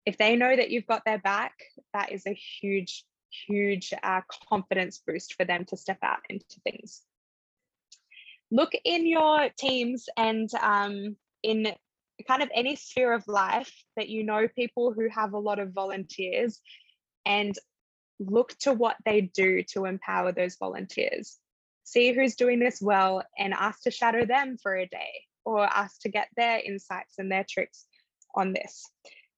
if 0.05 0.17
they 0.17 0.35
know 0.35 0.55
that 0.55 0.69
you've 0.69 0.87
got 0.87 1.03
their 1.05 1.17
back, 1.17 1.53
that 1.93 2.13
is 2.13 2.25
a 2.25 2.33
huge, 2.33 3.03
huge 3.47 3.93
uh, 4.03 4.21
confidence 4.47 5.01
boost 5.05 5.33
for 5.33 5.43
them 5.43 5.65
to 5.65 5.75
step 5.75 5.97
out 6.01 6.19
into 6.29 6.61
things. 6.63 7.01
Look 8.49 8.71
in 8.85 9.05
your 9.05 9.49
teams 9.57 10.07
and 10.15 10.49
um, 10.61 11.17
in 11.43 11.73
kind 12.25 12.41
of 12.41 12.49
any 12.53 12.77
sphere 12.77 13.11
of 13.11 13.27
life 13.27 13.71
that 13.97 14.07
you 14.07 14.23
know 14.23 14.47
people 14.47 14.93
who 14.93 15.09
have 15.09 15.33
a 15.33 15.39
lot 15.39 15.59
of 15.59 15.73
volunteers 15.73 16.61
and 17.25 17.53
look 18.19 18.57
to 18.59 18.73
what 18.73 18.95
they 19.05 19.21
do 19.21 19.63
to 19.73 19.85
empower 19.85 20.31
those 20.31 20.55
volunteers. 20.55 21.37
See 21.87 22.11
who's 22.11 22.35
doing 22.35 22.59
this 22.59 22.81
well 22.81 23.23
and 23.39 23.53
ask 23.53 23.83
to 23.83 23.91
shadow 23.91 24.25
them 24.25 24.57
for 24.61 24.75
a 24.75 24.85
day 24.85 25.21
or 25.45 25.63
ask 25.63 26.01
to 26.01 26.09
get 26.09 26.27
their 26.35 26.59
insights 26.59 27.13
and 27.17 27.31
their 27.31 27.45
tricks 27.49 27.85
on 28.35 28.51
this. 28.51 28.91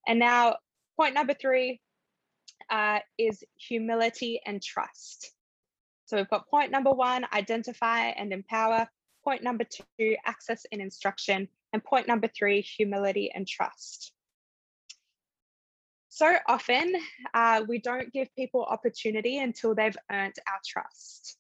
And 0.08 0.18
now, 0.18 0.56
point 0.98 1.14
number 1.14 1.36
three 1.40 1.80
uh, 2.72 3.02
is 3.20 3.44
humility 3.56 4.42
and 4.48 4.64
trust. 4.64 5.32
So 6.08 6.18
we've 6.18 6.28
got 6.28 6.50
point 6.50 6.72
number 6.72 6.90
one, 6.90 7.24
identify 7.32 8.08
and 8.08 8.34
empower. 8.34 8.90
Point 9.24 9.44
number 9.44 9.66
two, 10.00 10.16
access 10.26 10.66
and 10.72 10.82
instruction. 10.82 11.50
And 11.72 11.84
point 11.84 12.08
number 12.08 12.28
three, 12.36 12.62
humility 12.62 13.32
and 13.32 13.48
trust. 13.48 14.12
So 16.10 16.36
often, 16.48 16.96
uh, 17.36 17.62
we 17.68 17.78
don't 17.78 18.12
give 18.12 18.34
people 18.36 18.64
opportunity 18.64 19.38
until 19.38 19.76
they've 19.76 19.96
earned 20.12 20.34
our 20.48 20.60
trust. 20.66 21.38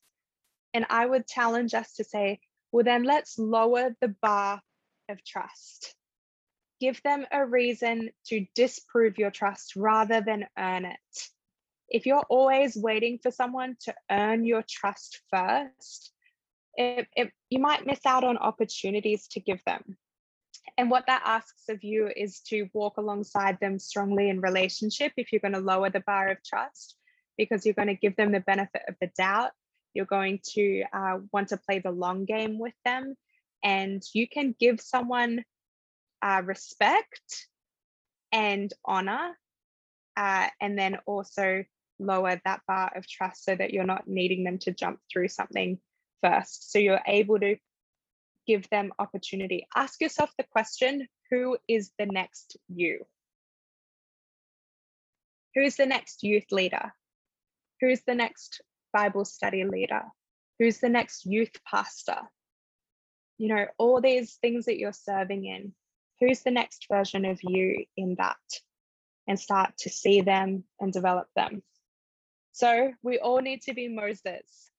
And 0.73 0.85
I 0.89 1.05
would 1.05 1.27
challenge 1.27 1.73
us 1.73 1.93
to 1.93 2.03
say, 2.03 2.39
well, 2.71 2.83
then 2.83 3.03
let's 3.03 3.39
lower 3.39 3.95
the 4.01 4.15
bar 4.21 4.61
of 5.09 5.23
trust. 5.23 5.95
Give 6.79 7.01
them 7.03 7.25
a 7.31 7.45
reason 7.45 8.11
to 8.27 8.45
disprove 8.55 9.17
your 9.17 9.31
trust 9.31 9.75
rather 9.75 10.21
than 10.21 10.47
earn 10.57 10.85
it. 10.85 11.27
If 11.89 12.05
you're 12.05 12.25
always 12.29 12.77
waiting 12.77 13.19
for 13.21 13.31
someone 13.31 13.75
to 13.85 13.95
earn 14.11 14.45
your 14.45 14.63
trust 14.69 15.21
first, 15.31 16.11
it, 16.75 17.07
it, 17.15 17.31
you 17.49 17.59
might 17.59 17.87
miss 17.87 18.05
out 18.05 18.23
on 18.23 18.37
opportunities 18.37 19.27
to 19.29 19.39
give 19.39 19.63
them. 19.65 19.97
And 20.77 20.89
what 20.89 21.07
that 21.07 21.23
asks 21.25 21.67
of 21.67 21.83
you 21.83 22.09
is 22.15 22.39
to 22.47 22.69
walk 22.73 22.97
alongside 22.97 23.59
them 23.59 23.79
strongly 23.79 24.29
in 24.29 24.39
relationship 24.39 25.11
if 25.17 25.33
you're 25.33 25.41
going 25.41 25.53
to 25.53 25.59
lower 25.59 25.89
the 25.89 25.99
bar 25.99 26.29
of 26.29 26.37
trust, 26.43 26.95
because 27.37 27.65
you're 27.65 27.73
going 27.73 27.87
to 27.87 27.95
give 27.95 28.15
them 28.15 28.31
the 28.31 28.39
benefit 28.39 28.83
of 28.87 28.95
the 29.01 29.09
doubt. 29.17 29.51
You're 29.99 30.05
going 30.05 30.39
to 30.53 30.83
uh, 30.93 31.17
want 31.33 31.49
to 31.49 31.57
play 31.57 31.79
the 31.79 31.91
long 31.91 32.23
game 32.23 32.57
with 32.57 32.73
them. 32.85 33.15
And 33.65 34.01
you 34.13 34.29
can 34.29 34.55
give 34.57 34.79
someone 34.79 35.43
uh, 36.21 36.41
respect 36.45 37.47
and 38.31 38.71
honor, 38.85 39.37
uh, 40.15 40.47
and 40.61 40.79
then 40.79 40.99
also 41.05 41.65
lower 41.99 42.39
that 42.45 42.61
bar 42.65 42.93
of 42.95 43.05
trust 43.09 43.43
so 43.43 43.53
that 43.53 43.73
you're 43.73 43.83
not 43.83 44.07
needing 44.07 44.45
them 44.45 44.57
to 44.59 44.71
jump 44.71 44.99
through 45.11 45.27
something 45.27 45.79
first. 46.23 46.71
So 46.71 46.79
you're 46.79 47.01
able 47.05 47.37
to 47.41 47.57
give 48.47 48.69
them 48.69 48.93
opportunity. 48.99 49.67
Ask 49.75 49.99
yourself 49.99 50.31
the 50.37 50.45
question 50.45 51.09
who 51.29 51.57
is 51.67 51.91
the 51.99 52.05
next 52.05 52.55
you? 52.69 53.05
Who's 55.55 55.75
the 55.75 55.85
next 55.85 56.23
youth 56.23 56.49
leader? 56.51 56.93
Who's 57.81 58.01
the 58.07 58.15
next 58.15 58.61
Bible 58.93 59.25
study 59.25 59.63
leader? 59.63 60.03
Who's 60.59 60.79
the 60.79 60.89
next 60.89 61.25
youth 61.25 61.51
pastor? 61.65 62.19
you 63.39 63.47
know, 63.47 63.65
all 63.77 64.01
these 64.01 64.35
things 64.35 64.65
that 64.65 64.77
you're 64.77 64.93
serving 64.93 65.45
in, 65.45 65.71
who's 66.19 66.41
the 66.41 66.51
next 66.51 66.85
version 66.91 67.25
of 67.25 67.39
you 67.41 67.85
in 67.97 68.15
that? 68.19 68.37
And 69.27 69.39
start 69.39 69.73
to 69.79 69.89
see 69.89 70.21
them 70.21 70.63
and 70.79 70.91
develop 70.91 71.27
them. 71.35 71.61
So 72.51 72.91
we 73.03 73.19
all 73.19 73.41
need 73.41 73.61
to 73.63 73.75
be 73.75 73.87
Moses. 73.87 74.71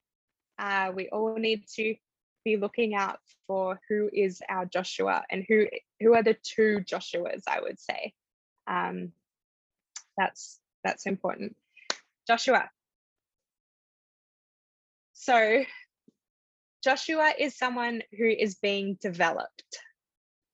Uh, 0.59 0.91
we 0.93 1.09
all 1.09 1.37
need 1.37 1.67
to 1.77 1.95
be 2.45 2.57
looking 2.57 2.95
out 2.95 3.21
for 3.47 3.81
who 3.89 4.11
is 4.13 4.43
our 4.49 4.67
Joshua 4.67 5.23
and 5.31 5.45
who 5.49 5.67
who 6.01 6.15
are 6.15 6.25
the 6.25 6.37
two 6.43 6.81
Joshuas, 6.85 7.43
I 7.47 7.61
would 7.61 7.79
say. 7.79 8.13
Um, 8.67 9.13
that's 10.19 10.59
that's 10.83 11.07
important. 11.07 11.57
Joshua. 12.27 12.69
So 15.31 15.63
Joshua 16.83 17.33
is 17.39 17.57
someone 17.57 18.03
who 18.19 18.27
is 18.27 18.57
being 18.57 18.99
developed. 19.01 19.79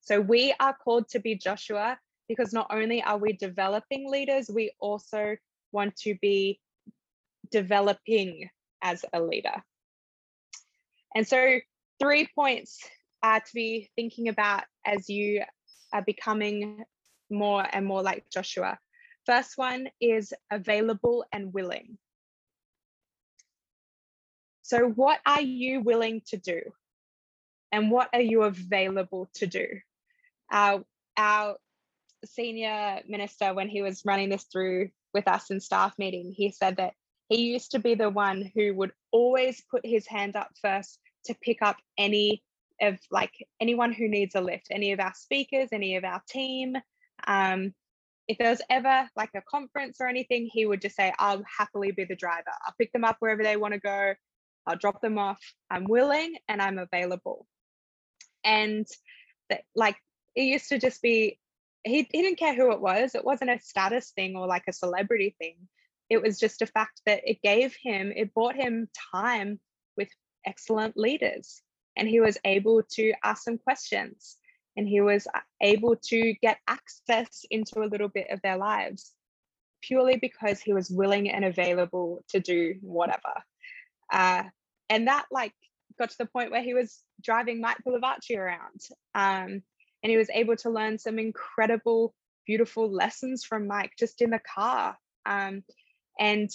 So 0.03 0.21
we 0.21 0.53
are 0.61 0.77
called 0.85 1.09
to 1.13 1.19
be 1.19 1.35
Joshua 1.35 1.99
because 2.29 2.53
not 2.53 2.67
only 2.69 3.03
are 3.03 3.17
we 3.17 3.33
developing 3.33 4.11
leaders, 4.11 4.51
we 4.51 4.73
also 4.79 5.37
want 5.73 5.97
to 6.01 6.15
be 6.21 6.61
developing 7.51 8.51
as 8.83 9.03
a 9.15 9.23
leader. 9.23 9.65
And 11.15 11.27
so, 11.27 11.59
three 11.99 12.29
points 12.35 12.79
uh, 13.23 13.41
to 13.41 13.55
be 13.55 13.89
thinking 13.97 14.29
about 14.29 14.65
as 14.85 15.09
you 15.09 15.43
are 15.95 16.03
becoming 16.03 16.85
more 17.31 17.67
and 17.73 17.87
more 17.87 18.03
like 18.03 18.29
Joshua. 18.31 18.79
First 19.25 19.57
one 19.57 19.89
is 20.03 20.35
available 20.51 21.25
and 21.33 21.51
willing. 21.55 21.97
So, 24.67 24.89
what 24.89 25.21
are 25.25 25.43
you 25.43 25.81
willing 25.81 26.23
to 26.27 26.37
do? 26.37 26.61
And 27.71 27.89
what 27.89 28.09
are 28.13 28.21
you 28.21 28.43
available 28.43 29.31
to 29.35 29.47
do? 29.47 29.65
Our, 30.51 30.85
our 31.17 31.55
senior 32.25 33.01
minister, 33.07 33.55
when 33.55 33.69
he 33.69 33.81
was 33.81 34.03
running 34.05 34.29
this 34.29 34.43
through 34.51 34.89
with 35.15 35.29
us 35.29 35.53
in 35.53 35.61
staff 35.61 35.95
meeting, 35.99 36.35
he 36.37 36.51
said 36.51 36.79
that 36.79 36.95
he 37.29 37.43
used 37.53 37.71
to 37.73 37.79
be 37.79 37.95
the 37.95 38.11
one 38.11 38.51
who 38.57 38.75
would 38.75 38.91
always 39.13 39.63
put 39.71 39.87
his 39.87 40.05
hand 40.05 40.35
up 40.35 40.49
first 40.61 40.99
to 41.27 41.37
pick 41.41 41.63
up 41.63 41.77
any 41.97 42.43
of 42.83 42.99
like 43.13 43.35
anyone 43.61 43.93
who 43.93 44.09
needs 44.09 44.35
a 44.35 44.41
lift, 44.41 44.67
any 44.73 44.91
of 44.91 44.99
our 44.99 45.15
speakers, 45.15 45.69
any 45.71 45.95
of 45.95 46.03
our 46.03 46.21
team. 46.29 46.75
Um, 47.29 47.73
if 48.27 48.37
there 48.39 48.51
was 48.51 48.63
ever 48.69 49.09
like 49.15 49.31
a 49.37 49.43
conference 49.49 49.99
or 50.01 50.09
anything, 50.09 50.51
he 50.53 50.67
would 50.67 50.81
just 50.81 50.97
say, 50.97 51.13
I'll 51.21 51.45
happily 51.57 51.93
be 51.93 52.05
the 52.05 52.17
driver. 52.17 52.51
I'll 52.67 52.75
pick 52.77 52.93
them 52.93 53.05
up 53.05 53.19
wherever 53.21 53.45
they 53.45 53.57
want 53.57 53.75
to 53.75 53.79
go. 53.79 54.15
I'll 54.67 54.77
drop 54.77 55.01
them 55.01 55.19
off. 55.19 55.41
I'm 55.71 55.85
willing 55.85 56.37
and 56.49 56.61
I'm 56.61 56.79
available. 56.79 57.47
And 58.45 58.87
that, 59.51 59.63
like, 59.75 59.97
it 60.35 60.43
used 60.43 60.69
to 60.69 60.79
just 60.79 61.03
be, 61.03 61.39
he, 61.85 62.09
he 62.11 62.23
didn't 62.23 62.39
care 62.39 62.55
who 62.55 62.73
it 62.73 62.81
was. 62.81 63.15
It 63.15 63.25
wasn't 63.25 63.51
a 63.51 63.61
status 63.61 64.11
thing 64.11 64.37
or 64.37 64.47
like 64.47 64.65
a 64.69 64.73
celebrity 64.73 65.37
thing. 65.39 65.57
It 66.09 66.23
was 66.23 66.39
just 66.39 66.63
a 66.63 66.67
fact 66.67 67.01
that 67.07 67.23
it 67.25 67.43
gave 67.43 67.77
him, 67.81 68.13
it 68.15 68.35
bought 68.35 68.57
him 68.57 68.89
time 69.13 69.61
with 69.97 70.09
excellent 70.45 70.97
leaders. 70.97 71.63
And 71.97 72.09
he 72.09 72.21
was 72.21 72.39
able 72.45 72.83
to 72.93 73.13
ask 73.25 73.43
some 73.43 73.59
questions 73.59 74.37
and 74.77 74.87
he 74.87 75.01
was 75.01 75.27
able 75.61 75.97
to 75.97 76.35
get 76.43 76.59
access 76.69 77.45
into 77.51 77.81
a 77.81 77.89
little 77.89 78.09
bit 78.09 78.29
of 78.31 78.43
their 78.43 78.59
lives 78.59 79.13
purely 79.83 80.17
because 80.17 80.61
he 80.61 80.73
was 80.73 80.91
willing 80.91 81.31
and 81.31 81.45
available 81.45 82.25
to 82.29 82.41
do 82.41 82.75
whatever. 82.81 83.43
Uh, 84.13 84.45
and 84.89 85.09
that 85.09 85.27
like 85.31 85.53
got 85.99 86.11
to 86.11 86.19
the 86.19 86.27
point 86.27 86.51
where 86.51 86.63
he 86.63 86.75
was 86.75 87.03
driving 87.23 87.61
Mike 87.61 87.79
Pilavachi 87.87 88.37
around. 88.37 88.81
Um, 89.15 89.63
and 90.03 90.11
he 90.11 90.17
was 90.17 90.31
able 90.31 90.57
to 90.57 90.71
learn 90.71 90.99
some 90.99 91.19
incredible, 91.19 92.15
beautiful 92.47 92.91
lessons 92.91 93.45
from 93.45 93.67
Mike 93.67 93.93
just 93.99 94.21
in 94.23 94.31
the 94.31 94.41
car. 94.55 94.97
Um, 95.25 95.65
and 96.19 96.51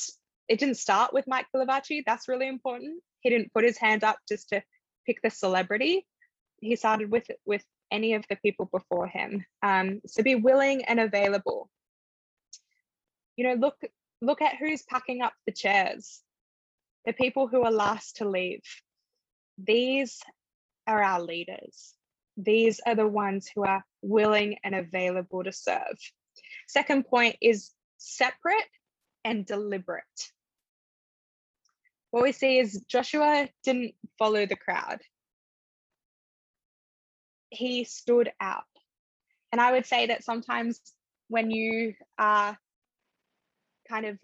it 0.48 0.60
didn't 0.60 0.78
start 0.78 1.14
with 1.14 1.28
Mike 1.28 1.48
Pilavachi. 1.54 2.04
That's 2.06 2.28
really 2.28 2.48
important. 2.48 3.02
He 3.22 3.30
didn't 3.30 3.54
put 3.54 3.64
his 3.64 3.78
hand 3.78 4.04
up 4.04 4.18
just 4.28 4.50
to 4.50 4.62
pick 5.06 5.22
the 5.22 5.30
celebrity. 5.30 6.06
He 6.62 6.76
started 6.76 7.12
with 7.12 7.28
with 7.46 7.64
any 7.92 8.14
of 8.14 8.26
the 8.30 8.38
people 8.38 8.70
before 8.72 9.08
him. 9.08 9.44
Um, 9.62 10.02
so 10.08 10.24
be 10.24 10.36
willing 10.36 10.86
and 10.86 11.00
available. 11.00 11.70
You 13.36 13.48
know, 13.48 13.54
look 13.56 13.78
look 14.22 14.42
at 14.42 14.56
who's 14.58 14.84
packing 14.84 15.22
up 15.22 15.34
the 15.46 15.52
chairs 15.52 16.22
the 17.06 17.14
people 17.14 17.48
who 17.48 17.64
are 17.64 17.72
last 17.72 18.18
to 18.18 18.30
leave. 18.30 18.64
These 19.58 20.20
are 20.88 21.02
our 21.02 21.22
leaders. 21.22 21.94
These 22.38 22.80
are 22.86 22.96
the 22.96 23.08
ones 23.08 23.50
who 23.54 23.64
are 23.64 23.84
willing 24.02 24.58
and 24.64 24.76
available 24.76 25.44
to 25.44 25.52
serve. 25.52 25.98
Second 26.68 27.06
point 27.08 27.36
is 27.42 27.72
separate 27.98 28.68
and 29.24 29.46
deliberate. 29.46 30.04
What 32.12 32.24
we 32.24 32.32
see 32.32 32.60
is 32.60 32.84
Joshua 32.88 33.48
didn't 33.64 33.94
follow 34.20 34.46
the 34.46 34.56
crowd. 34.56 35.00
He 37.50 37.84
stood 37.84 38.32
out. 38.40 38.64
And 39.52 39.60
I 39.60 39.74
would 39.74 39.86
say 39.86 40.08
that 40.08 40.24
sometimes 40.24 40.80
when 41.28 41.52
you 41.52 41.94
are 42.18 42.58
kind 43.90 44.06
of 44.06 44.18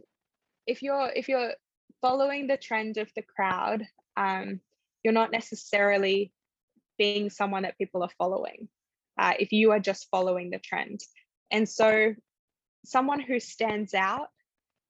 if 0.66 0.82
you're 0.82 1.10
if 1.16 1.30
you're 1.30 1.54
following 2.02 2.48
the 2.48 2.58
trend 2.58 2.98
of 2.98 3.10
the 3.16 3.22
crowd, 3.22 3.84
um, 4.16 4.60
you're 5.04 5.14
not 5.14 5.32
necessarily 5.32 6.32
being 6.98 7.30
someone 7.30 7.64
that 7.64 7.78
people 7.78 8.04
are 8.04 8.10
following 8.18 8.68
uh, 9.18 9.34
if 9.40 9.52
you 9.52 9.72
are 9.72 9.80
just 9.80 10.08
following 10.10 10.50
the 10.50 10.60
trend. 10.60 11.00
And 11.52 11.68
so, 11.68 12.14
someone 12.86 13.20
who 13.20 13.40
stands 13.40 13.94
out, 13.94 14.28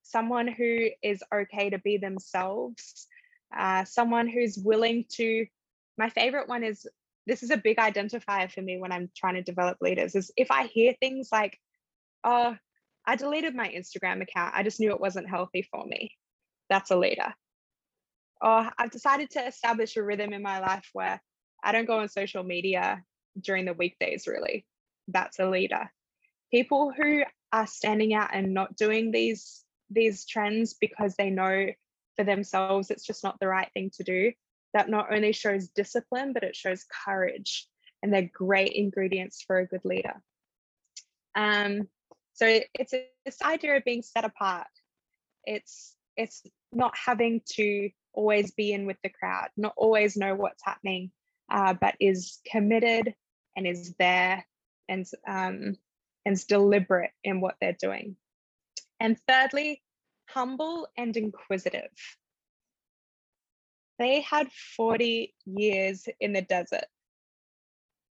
someone 0.04 0.48
who 0.48 0.90
is 1.02 1.24
okay 1.34 1.70
to 1.70 1.80
be 1.80 1.98
themselves, 1.98 3.08
uh, 3.56 3.86
someone 3.86 4.28
who's 4.28 4.58
willing 4.58 5.06
to. 5.14 5.46
My 5.98 6.10
favorite 6.10 6.48
one 6.48 6.64
is 6.64 6.86
this 7.26 7.44
is 7.44 7.50
a 7.50 7.58
big 7.58 7.78
identifier 7.78 8.52
for 8.52 8.62
me 8.62 8.78
when 8.78 8.92
I'm 8.92 9.10
trying 9.16 9.36
to 9.36 9.42
develop 9.42 9.78
leaders 9.82 10.16
is 10.16 10.32
if 10.38 10.52
I 10.52 10.68
hear 10.68 10.94
things 11.00 11.30
like, 11.32 11.60
oh, 12.24 12.56
I 13.06 13.16
deleted 13.16 13.56
my 13.56 13.68
Instagram 13.70 14.22
account. 14.22 14.54
I 14.56 14.64
just 14.64 14.80
knew 14.80 14.92
it 14.92 15.02
wasn't 15.02 15.30
healthy 15.30 15.68
for 15.72 15.86
me 15.86 16.12
that's 16.70 16.92
a 16.92 16.98
leader. 16.98 17.34
Or 18.42 18.70
I've 18.78 18.92
decided 18.92 19.32
to 19.32 19.48
establish 19.48 19.98
a 19.98 20.04
rhythm 20.04 20.34
in 20.34 20.42
my 20.42 20.60
life 20.60 20.90
where 20.94 21.22
I 21.64 21.72
don't 21.72 21.86
go 21.86 22.00
on 22.00 22.10
social 22.10 22.44
media 22.44 23.04
during 23.40 23.66
the 23.66 23.74
weekdays, 23.74 24.28
really. 24.28 24.66
That's 25.08 25.40
a 25.40 25.50
leader. 25.50 25.92
People 26.52 26.94
who 26.96 27.24
are 27.52 27.68
standing 27.68 28.14
out 28.14 28.30
and 28.34 28.54
not 28.54 28.76
doing 28.76 29.12
these 29.12 29.64
these 29.90 30.26
trends 30.26 30.74
because 30.74 31.16
they 31.16 31.30
know 31.30 31.68
for 32.16 32.26
themselves 32.26 32.92
it's 32.92 33.06
just 33.06 33.24
not 33.24 33.40
the 33.40 33.48
right 33.48 33.70
thing 33.74 33.90
to 33.90 34.04
do 34.04 34.32
that 34.74 34.90
not 34.90 35.14
only 35.14 35.32
shows 35.32 35.70
discipline 35.70 36.34
but 36.34 36.44
it 36.44 36.56
shows 36.56 36.86
courage 37.06 37.68
and 38.04 38.14
they're 38.14 38.30
great 38.34 38.74
ingredients 38.74 39.44
for 39.46 39.60
a 39.60 39.68
good 39.68 39.86
leader 39.86 40.22
um, 41.36 41.88
so 42.34 42.60
it's 42.74 42.94
this 43.26 43.42
idea 43.42 43.78
of 43.78 43.86
being 43.86 44.02
set 44.02 44.26
apart 44.26 44.68
it's 45.46 45.96
it's 46.18 46.44
not 46.72 46.94
having 46.98 47.42
to 47.54 47.90
always 48.14 48.52
be 48.52 48.74
in 48.74 48.86
with 48.86 48.98
the 49.04 49.10
crowd, 49.10 49.50
not 49.56 49.74
always 49.78 50.18
know 50.18 50.36
what's 50.36 50.64
happening, 50.64 51.12
uh, 51.52 51.74
but 51.74 51.96
is 52.00 52.40
committed 52.50 53.14
and 53.56 53.68
is 53.68 53.94
there 54.00 54.46
and 54.90 55.06
um, 55.28 55.76
and 56.26 56.34
is 56.34 56.46
deliberate 56.46 57.12
in 57.24 57.42
what 57.42 57.56
they're 57.62 57.78
doing. 57.80 58.16
And 59.00 59.18
thirdly, 59.28 59.82
humble 60.30 60.88
and 60.98 61.16
inquisitive. 61.16 61.92
They 64.00 64.22
had 64.22 64.52
40 64.52 65.34
years 65.46 66.08
in 66.20 66.34
the 66.34 66.42
desert. 66.42 66.86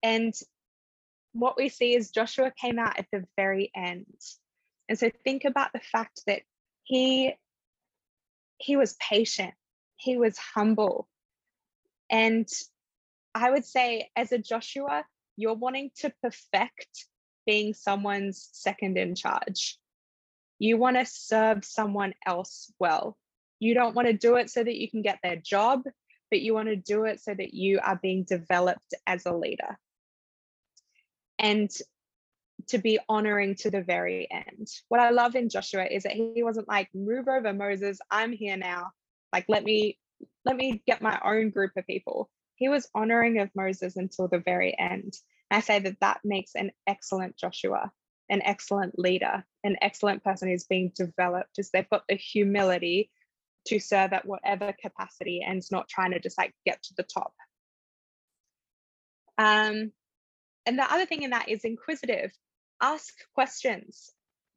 And 0.02 0.34
what 1.32 1.56
we 1.56 1.68
see 1.68 1.94
is 1.94 2.10
Joshua 2.10 2.50
came 2.50 2.78
out 2.78 2.98
at 2.98 3.06
the 3.12 3.24
very 3.36 3.70
end. 3.74 4.06
And 4.88 4.98
so 4.98 5.10
think 5.24 5.44
about 5.44 5.72
the 5.72 5.80
fact 5.80 6.22
that 6.26 6.42
he 6.84 7.34
he 8.58 8.76
was 8.76 8.96
patient, 9.00 9.54
he 9.96 10.16
was 10.16 10.38
humble. 10.38 11.08
And 12.10 12.48
I 13.34 13.50
would 13.50 13.64
say, 13.64 14.10
as 14.16 14.32
a 14.32 14.38
Joshua, 14.38 15.04
you're 15.36 15.54
wanting 15.54 15.90
to 15.96 16.12
perfect 16.22 17.06
being 17.46 17.74
someone's 17.74 18.48
second 18.52 18.96
in 18.96 19.14
charge. 19.14 19.78
You 20.58 20.78
want 20.78 20.96
to 20.96 21.04
serve 21.04 21.64
someone 21.64 22.14
else 22.26 22.72
well. 22.78 23.16
You 23.58 23.74
don't 23.74 23.94
want 23.94 24.08
to 24.08 24.14
do 24.14 24.36
it 24.36 24.50
so 24.50 24.62
that 24.62 24.76
you 24.76 24.90
can 24.90 25.02
get 25.02 25.18
their 25.22 25.36
job, 25.36 25.82
but 26.30 26.40
you 26.40 26.54
want 26.54 26.68
to 26.68 26.76
do 26.76 27.04
it 27.04 27.20
so 27.20 27.34
that 27.34 27.54
you 27.54 27.78
are 27.82 27.98
being 28.02 28.24
developed 28.24 28.94
as 29.06 29.26
a 29.26 29.34
leader. 29.34 29.78
And 31.38 31.70
to 32.68 32.78
be 32.78 32.98
honoring 33.08 33.54
to 33.56 33.70
the 33.70 33.82
very 33.82 34.28
end. 34.30 34.68
What 34.88 35.00
I 35.00 35.10
love 35.10 35.36
in 35.36 35.48
Joshua 35.48 35.84
is 35.84 36.02
that 36.02 36.12
he 36.12 36.42
wasn't 36.42 36.68
like, 36.68 36.88
move 36.94 37.28
over 37.28 37.52
Moses, 37.52 37.98
I'm 38.10 38.32
here 38.32 38.56
now. 38.56 38.90
Like, 39.32 39.46
let 39.48 39.64
me 39.64 39.98
let 40.44 40.56
me 40.56 40.82
get 40.86 41.02
my 41.02 41.20
own 41.24 41.50
group 41.50 41.72
of 41.76 41.86
people. 41.86 42.30
he 42.56 42.68
was 42.68 42.88
honoring 42.94 43.38
of 43.38 43.50
Moses 43.54 43.96
until 43.96 44.28
the 44.28 44.38
very 44.38 44.76
end. 44.78 45.14
I 45.50 45.60
say 45.60 45.78
that 45.78 46.00
that 46.00 46.20
makes 46.24 46.54
an 46.54 46.72
excellent 46.86 47.36
Joshua, 47.36 47.92
an 48.28 48.42
excellent 48.42 48.98
leader, 48.98 49.44
an 49.62 49.76
excellent 49.80 50.24
person 50.24 50.48
who's 50.48 50.64
being 50.64 50.90
developed, 50.96 51.58
is 51.58 51.70
they've 51.70 51.88
got 51.90 52.04
the 52.08 52.16
humility 52.16 53.10
to 53.66 53.78
serve 53.78 54.12
at 54.12 54.26
whatever 54.26 54.74
capacity 54.80 55.44
and 55.46 55.62
not 55.70 55.88
trying 55.88 56.12
to 56.12 56.20
just 56.20 56.38
like 56.38 56.54
get 56.64 56.82
to 56.84 56.94
the 56.96 57.02
top. 57.02 57.34
Um, 59.38 59.92
and 60.64 60.78
the 60.78 60.90
other 60.90 61.06
thing 61.06 61.22
in 61.22 61.30
that 61.30 61.48
is 61.48 61.64
inquisitive. 61.64 62.32
Ask 62.80 63.14
questions. 63.34 64.10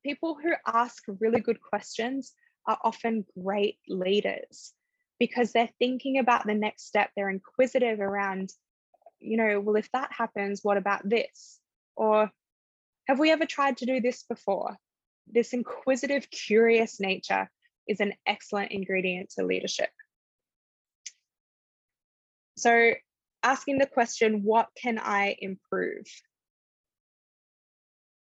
People 0.03 0.37
who 0.41 0.53
ask 0.65 1.03
really 1.19 1.41
good 1.41 1.61
questions 1.61 2.33
are 2.67 2.77
often 2.83 3.25
great 3.41 3.77
leaders 3.87 4.73
because 5.19 5.51
they're 5.51 5.69
thinking 5.79 6.19
about 6.19 6.45
the 6.45 6.53
next 6.53 6.85
step. 6.87 7.11
They're 7.15 7.29
inquisitive 7.29 7.99
around, 7.99 8.51
you 9.19 9.37
know, 9.37 9.59
well, 9.59 9.75
if 9.75 9.91
that 9.91 10.11
happens, 10.11 10.61
what 10.63 10.77
about 10.77 11.07
this? 11.07 11.59
Or 11.95 12.31
have 13.07 13.19
we 13.19 13.31
ever 13.31 13.45
tried 13.45 13.77
to 13.77 13.85
do 13.85 13.99
this 13.99 14.23
before? 14.23 14.77
This 15.27 15.53
inquisitive, 15.53 16.29
curious 16.29 16.99
nature 16.99 17.49
is 17.87 17.99
an 17.99 18.13
excellent 18.25 18.71
ingredient 18.71 19.31
to 19.31 19.45
leadership. 19.45 19.89
So, 22.57 22.93
asking 23.43 23.77
the 23.77 23.87
question, 23.87 24.43
what 24.43 24.69
can 24.79 24.99
I 24.99 25.35
improve? 25.39 26.05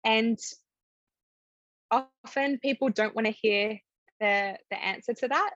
And 0.04 0.38
often 1.90 2.58
people 2.58 2.88
don't 2.88 3.14
want 3.14 3.26
to 3.26 3.32
hear 3.32 3.78
the, 4.20 4.56
the 4.70 4.84
answer 4.84 5.14
to 5.14 5.28
that. 5.28 5.50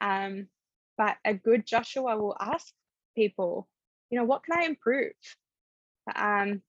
Um, 0.00 0.48
but 0.96 1.16
a 1.24 1.34
good 1.34 1.66
Joshua 1.66 2.16
will 2.16 2.36
ask 2.40 2.72
people, 3.16 3.68
you 4.10 4.18
know, 4.18 4.24
what 4.24 4.44
can 4.44 4.60
I 4.60 4.66
improve? 4.66 5.12
Um, 6.14 6.62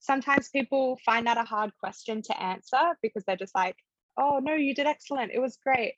sometimes 0.00 0.48
people 0.48 0.98
find 1.04 1.26
that 1.26 1.38
a 1.38 1.42
hard 1.42 1.72
question 1.80 2.22
to 2.22 2.42
answer 2.42 2.96
because 3.02 3.24
they're 3.24 3.36
just 3.36 3.54
like, 3.54 3.76
oh, 4.18 4.40
no, 4.42 4.54
you 4.54 4.74
did 4.74 4.86
excellent. 4.86 5.32
It 5.32 5.40
was 5.40 5.58
great. 5.62 5.94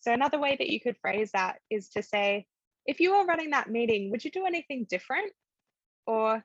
So, 0.00 0.12
another 0.12 0.38
way 0.38 0.56
that 0.58 0.68
you 0.68 0.80
could 0.80 0.96
phrase 1.00 1.30
that 1.32 1.58
is 1.70 1.88
to 1.90 2.02
say, 2.02 2.46
if 2.86 2.98
you 2.98 3.12
were 3.12 3.24
running 3.24 3.50
that 3.50 3.70
meeting, 3.70 4.10
would 4.10 4.24
you 4.24 4.30
do 4.30 4.46
anything 4.46 4.86
different? 4.88 5.32
Or 6.06 6.44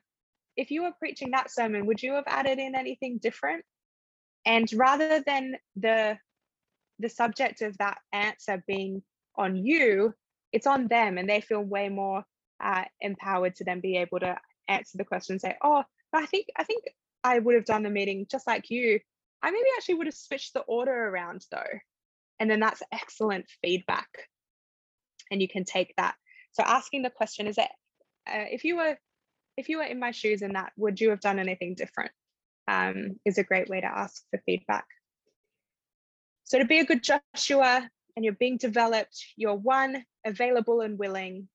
if 0.58 0.72
you 0.72 0.82
were 0.82 0.92
preaching 0.98 1.30
that 1.30 1.50
sermon, 1.50 1.86
would 1.86 2.02
you 2.02 2.14
have 2.14 2.24
added 2.26 2.58
in 2.58 2.74
anything 2.74 3.18
different? 3.22 3.64
And 4.44 4.70
rather 4.74 5.22
than 5.24 5.56
the 5.76 6.18
the 6.98 7.08
subject 7.08 7.62
of 7.62 7.78
that 7.78 7.98
answer 8.12 8.62
being 8.66 9.02
on 9.36 9.54
you, 9.56 10.12
it's 10.52 10.66
on 10.66 10.88
them, 10.88 11.16
and 11.16 11.28
they 11.28 11.40
feel 11.40 11.62
way 11.62 11.88
more 11.88 12.24
uh, 12.60 12.84
empowered 13.00 13.54
to 13.54 13.64
then 13.64 13.80
be 13.80 13.98
able 13.98 14.18
to 14.18 14.36
answer 14.66 14.98
the 14.98 15.04
question 15.04 15.34
and 15.34 15.40
say, 15.40 15.54
"Oh, 15.62 15.84
I 16.12 16.26
think 16.26 16.46
I 16.56 16.64
think 16.64 16.82
I 17.22 17.38
would 17.38 17.54
have 17.54 17.64
done 17.64 17.84
the 17.84 17.90
meeting 17.90 18.26
just 18.28 18.48
like 18.48 18.68
you. 18.68 18.98
I 19.42 19.52
maybe 19.52 19.68
actually 19.76 19.94
would 19.94 20.08
have 20.08 20.14
switched 20.14 20.54
the 20.54 20.60
order 20.62 21.08
around 21.08 21.46
though." 21.52 21.78
And 22.40 22.50
then 22.50 22.58
that's 22.58 22.82
excellent 22.90 23.46
feedback, 23.62 24.08
and 25.30 25.40
you 25.40 25.46
can 25.48 25.64
take 25.64 25.94
that. 25.98 26.16
So 26.50 26.64
asking 26.64 27.02
the 27.02 27.10
question 27.10 27.46
is 27.46 27.56
that 27.56 27.70
uh, 28.26 28.46
if 28.50 28.64
you 28.64 28.76
were 28.76 28.98
if 29.58 29.68
you 29.68 29.78
were 29.78 29.84
in 29.84 29.98
my 29.98 30.12
shoes 30.12 30.40
in 30.42 30.52
that, 30.52 30.72
would 30.76 31.00
you 31.00 31.10
have 31.10 31.20
done 31.20 31.40
anything 31.40 31.74
different? 31.74 32.12
Um, 32.68 33.18
is 33.24 33.38
a 33.38 33.42
great 33.42 33.68
way 33.68 33.80
to 33.80 33.86
ask 33.86 34.22
for 34.30 34.40
feedback. 34.46 34.86
So 36.44 36.58
to 36.58 36.64
be 36.64 36.78
a 36.78 36.84
good 36.84 37.02
Joshua 37.02 37.90
and 38.14 38.24
you're 38.24 38.34
being 38.34 38.56
developed, 38.56 39.24
you're 39.36 39.54
one, 39.54 40.04
available 40.24 40.80
and 40.80 40.96
willing, 40.98 41.48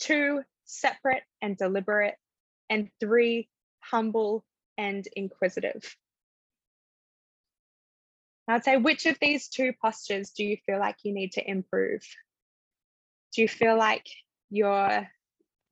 two, 0.00 0.42
separate 0.64 1.22
and 1.40 1.56
deliberate, 1.56 2.16
and 2.68 2.88
three, 2.98 3.48
humble 3.80 4.44
and 4.76 5.06
inquisitive. 5.14 5.96
I'd 8.48 8.64
say, 8.64 8.76
which 8.76 9.06
of 9.06 9.18
these 9.20 9.48
two 9.48 9.72
postures 9.80 10.30
do 10.30 10.44
you 10.44 10.56
feel 10.66 10.80
like 10.80 10.96
you 11.04 11.12
need 11.12 11.32
to 11.32 11.48
improve? 11.48 12.02
Do 13.34 13.42
you 13.42 13.48
feel 13.48 13.76
like 13.76 14.06
you're 14.50 15.08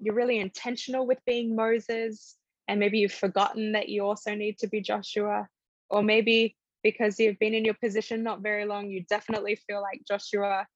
you're 0.05 0.14
really 0.14 0.38
intentional 0.38 1.07
with 1.07 1.19
being 1.25 1.57
Moses, 1.57 2.37
and 2.69 2.79
maybe 2.79 2.99
you've 2.99 3.12
forgotten 3.12 3.73
that 3.73 3.88
you 3.88 4.05
also 4.05 4.35
need 4.35 4.59
to 4.59 4.69
be 4.69 4.83
Joshua, 4.83 5.49
or 5.88 6.03
maybe 6.03 6.57
because 6.83 7.19
you've 7.19 7.38
been 7.38 7.55
in 7.55 7.64
your 7.64 7.75
position 7.83 8.23
not 8.23 8.43
very 8.43 8.67
long, 8.67 8.90
you 8.90 9.03
definitely 9.09 9.57
feel 9.67 9.81
like 9.81 10.03
Joshua, 10.07 10.67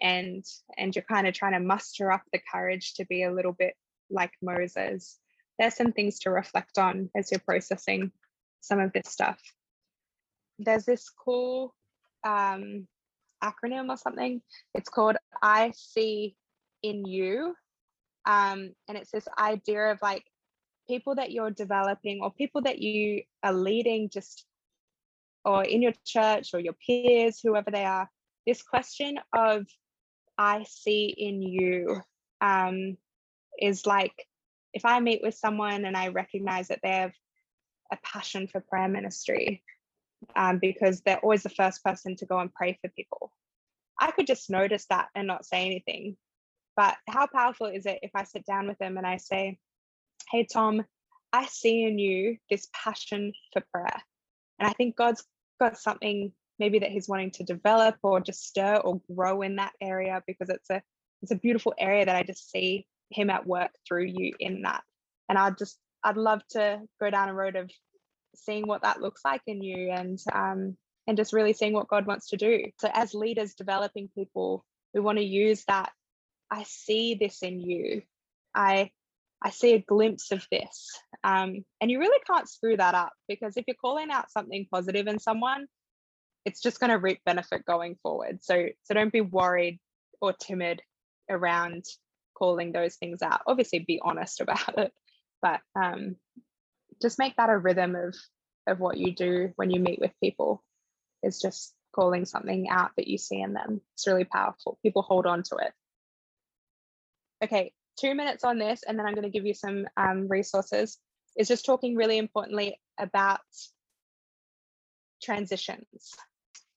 and 0.00 0.42
and 0.78 0.96
you're 0.96 1.04
kind 1.04 1.26
of 1.26 1.34
trying 1.34 1.52
to 1.52 1.60
muster 1.60 2.10
up 2.10 2.22
the 2.32 2.40
courage 2.50 2.94
to 2.94 3.04
be 3.04 3.24
a 3.24 3.32
little 3.32 3.52
bit 3.52 3.74
like 4.10 4.32
Moses. 4.40 5.18
There's 5.58 5.74
some 5.74 5.92
things 5.92 6.20
to 6.20 6.30
reflect 6.30 6.78
on 6.78 7.10
as 7.14 7.30
you're 7.30 7.40
processing 7.40 8.10
some 8.60 8.80
of 8.80 8.92
this 8.94 9.08
stuff. 9.08 9.38
There's 10.58 10.86
this 10.86 11.10
cool 11.10 11.74
um, 12.24 12.86
acronym 13.44 13.90
or 13.90 13.98
something. 13.98 14.40
It's 14.74 14.88
called 14.88 15.16
I 15.42 15.72
see 15.76 16.36
in 16.82 17.04
you 17.04 17.54
um, 18.28 18.74
and 18.86 18.98
it's 18.98 19.10
this 19.10 19.26
idea 19.38 19.90
of 19.90 19.98
like 20.02 20.22
people 20.86 21.14
that 21.16 21.32
you're 21.32 21.50
developing 21.50 22.20
or 22.22 22.30
people 22.30 22.62
that 22.62 22.78
you 22.78 23.22
are 23.42 23.54
leading 23.54 24.10
just 24.10 24.44
or 25.44 25.64
in 25.64 25.82
your 25.82 25.94
church 26.04 26.50
or 26.52 26.60
your 26.60 26.74
peers 26.74 27.40
whoever 27.42 27.70
they 27.70 27.84
are 27.84 28.08
this 28.46 28.62
question 28.62 29.18
of 29.34 29.66
i 30.36 30.62
see 30.68 31.06
in 31.16 31.42
you 31.42 32.00
um, 32.40 32.96
is 33.60 33.86
like 33.86 34.26
if 34.74 34.84
i 34.84 35.00
meet 35.00 35.20
with 35.22 35.34
someone 35.34 35.84
and 35.86 35.96
i 35.96 36.08
recognize 36.08 36.68
that 36.68 36.80
they 36.82 36.90
have 36.90 37.12
a 37.92 37.96
passion 38.04 38.46
for 38.46 38.60
prayer 38.60 38.88
ministry 38.88 39.62
um, 40.36 40.58
because 40.58 41.00
they're 41.00 41.20
always 41.20 41.42
the 41.42 41.48
first 41.48 41.82
person 41.82 42.14
to 42.16 42.26
go 42.26 42.38
and 42.38 42.52
pray 42.52 42.78
for 42.82 42.90
people 42.90 43.32
i 43.98 44.10
could 44.10 44.26
just 44.26 44.50
notice 44.50 44.84
that 44.90 45.08
and 45.14 45.26
not 45.26 45.46
say 45.46 45.64
anything 45.64 46.16
but 46.78 46.96
how 47.08 47.26
powerful 47.26 47.66
is 47.66 47.86
it 47.86 47.98
if 48.02 48.12
I 48.14 48.22
sit 48.22 48.46
down 48.46 48.68
with 48.68 48.78
them 48.78 48.98
and 48.98 49.06
I 49.06 49.16
say, 49.16 49.58
Hey, 50.30 50.46
Tom, 50.46 50.84
I 51.32 51.46
see 51.46 51.82
in 51.82 51.98
you 51.98 52.36
this 52.48 52.68
passion 52.72 53.32
for 53.52 53.64
prayer. 53.74 54.00
And 54.60 54.68
I 54.68 54.72
think 54.74 54.94
God's 54.94 55.24
got 55.58 55.76
something 55.76 56.30
maybe 56.60 56.78
that 56.78 56.92
he's 56.92 57.08
wanting 57.08 57.32
to 57.32 57.42
develop 57.42 57.96
or 58.04 58.20
just 58.20 58.46
stir 58.46 58.76
or 58.76 59.00
grow 59.12 59.42
in 59.42 59.56
that 59.56 59.72
area 59.80 60.22
because 60.24 60.50
it's 60.50 60.70
a 60.70 60.80
it's 61.20 61.32
a 61.32 61.36
beautiful 61.36 61.74
area 61.80 62.06
that 62.06 62.14
I 62.14 62.22
just 62.22 62.48
see 62.48 62.86
him 63.10 63.28
at 63.28 63.44
work 63.44 63.72
through 63.86 64.04
you 64.04 64.34
in 64.38 64.62
that. 64.62 64.84
And 65.28 65.36
I'd 65.36 65.58
just 65.58 65.80
I'd 66.04 66.16
love 66.16 66.42
to 66.50 66.80
go 67.00 67.10
down 67.10 67.28
a 67.28 67.34
road 67.34 67.56
of 67.56 67.72
seeing 68.36 68.68
what 68.68 68.82
that 68.82 69.02
looks 69.02 69.22
like 69.24 69.42
in 69.48 69.64
you 69.64 69.90
and 69.90 70.16
um 70.32 70.76
and 71.08 71.16
just 71.16 71.32
really 71.32 71.54
seeing 71.54 71.72
what 71.72 71.88
God 71.88 72.06
wants 72.06 72.28
to 72.28 72.36
do. 72.36 72.66
So 72.78 72.88
as 72.94 73.14
leaders 73.14 73.54
developing 73.54 74.10
people, 74.14 74.64
we 74.94 75.00
want 75.00 75.18
to 75.18 75.24
use 75.24 75.64
that 75.66 75.90
I 76.50 76.64
see 76.64 77.14
this 77.14 77.42
in 77.42 77.60
you. 77.60 78.02
I 78.54 78.90
I 79.42 79.50
see 79.50 79.74
a 79.74 79.78
glimpse 79.78 80.32
of 80.32 80.44
this. 80.50 80.98
Um, 81.22 81.64
and 81.80 81.90
you 81.90 82.00
really 82.00 82.20
can't 82.26 82.48
screw 82.48 82.76
that 82.76 82.94
up 82.94 83.12
because 83.28 83.56
if 83.56 83.64
you're 83.66 83.76
calling 83.80 84.10
out 84.10 84.30
something 84.32 84.66
positive 84.70 85.06
in 85.06 85.20
someone, 85.20 85.66
it's 86.44 86.60
just 86.60 86.80
going 86.80 86.90
to 86.90 86.98
reap 86.98 87.20
benefit 87.24 87.64
going 87.64 87.96
forward. 88.02 88.42
So 88.42 88.66
so 88.84 88.94
don't 88.94 89.12
be 89.12 89.20
worried 89.20 89.78
or 90.20 90.32
timid 90.32 90.82
around 91.30 91.84
calling 92.36 92.72
those 92.72 92.96
things 92.96 93.22
out. 93.22 93.42
Obviously, 93.46 93.80
be 93.80 94.00
honest 94.02 94.40
about 94.42 94.78
it, 94.78 94.92
but 95.42 95.60
um, 95.76 96.16
just 97.00 97.18
make 97.18 97.36
that 97.36 97.50
a 97.50 97.56
rhythm 97.56 97.94
of 97.94 98.14
of 98.66 98.80
what 98.80 98.98
you 98.98 99.14
do 99.14 99.52
when 99.56 99.70
you 99.70 99.80
meet 99.80 100.00
with 100.00 100.12
people. 100.22 100.62
Is 101.22 101.40
just 101.40 101.74
calling 101.92 102.26
something 102.26 102.68
out 102.68 102.92
that 102.96 103.08
you 103.08 103.18
see 103.18 103.40
in 103.40 103.52
them. 103.52 103.80
It's 103.94 104.06
really 104.06 104.24
powerful. 104.24 104.78
People 104.84 105.02
hold 105.02 105.26
on 105.26 105.42
to 105.44 105.56
it 105.56 105.72
okay, 107.42 107.72
two 107.98 108.14
minutes 108.14 108.44
on 108.44 108.58
this, 108.58 108.82
and 108.86 108.98
then 108.98 109.06
I'm 109.06 109.14
going 109.14 109.24
to 109.24 109.30
give 109.30 109.46
you 109.46 109.54
some 109.54 109.86
um, 109.96 110.28
resources, 110.28 110.98
is 111.36 111.48
just 111.48 111.64
talking 111.64 111.96
really 111.96 112.18
importantly 112.18 112.80
about 112.98 113.40
transitions. 115.22 116.14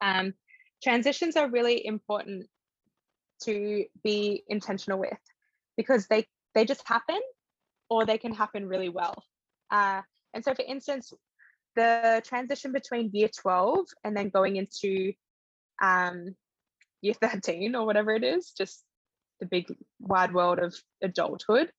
Um, 0.02 0.34
transitions 0.84 1.36
are 1.36 1.50
really 1.50 1.86
important 1.86 2.47
to 3.43 3.86
be 4.04 4.43
intentional 4.47 5.00
with 5.00 5.17
because 5.78 6.08
they 6.08 6.26
they 6.54 6.65
just 6.65 6.88
happen 6.88 7.19
or 7.89 8.06
they 8.06 8.17
can 8.17 8.34
happen 8.34 8.67
really 8.67 8.89
well. 8.89 9.24
Uh, 9.71 10.02
and 10.34 10.43
so, 10.43 10.54
for 10.54 10.63
instance, 10.67 11.13
the 11.76 12.21
transition 12.26 12.71
between 12.71 13.10
year 13.13 13.30
12 13.41 13.86
and 14.04 14.15
then 14.15 14.30
going 14.30 14.58
into 14.58 15.13
um, 15.82 16.36
year 17.02 17.13
13 17.13 17.76
or 17.76 17.86
whatever 17.86 18.12
it 18.12 18.24
is, 18.24 18.52
just 18.52 18.84
the 19.41 19.45
big 19.45 19.65
wide 19.99 20.34
world 20.34 20.60
of 20.60 20.73
adulthood 21.01 21.69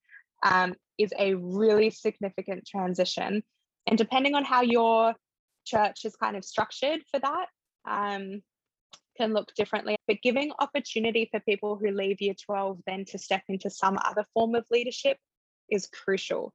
um, 0.42 0.74
is 0.98 1.12
a 1.18 1.34
really 1.34 1.88
significant 1.88 2.66
transition. 2.66 3.42
And 3.86 3.96
depending 3.96 4.34
on 4.34 4.44
how 4.44 4.60
your 4.60 5.14
church 5.64 6.04
is 6.04 6.14
kind 6.16 6.36
of 6.36 6.44
structured 6.44 7.00
for 7.10 7.20
that, 7.20 7.46
um, 7.88 8.42
can 9.16 9.32
look 9.32 9.54
differently. 9.54 9.96
But 10.06 10.22
giving 10.22 10.52
opportunity 10.58 11.28
for 11.30 11.40
people 11.40 11.76
who 11.76 11.90
leave 11.90 12.20
year 12.20 12.34
12 12.34 12.78
then 12.86 13.04
to 13.06 13.18
step 13.18 13.42
into 13.48 13.70
some 13.70 13.98
other 14.04 14.24
form 14.34 14.54
of 14.54 14.64
leadership 14.70 15.16
is 15.70 15.86
crucial. 15.86 16.52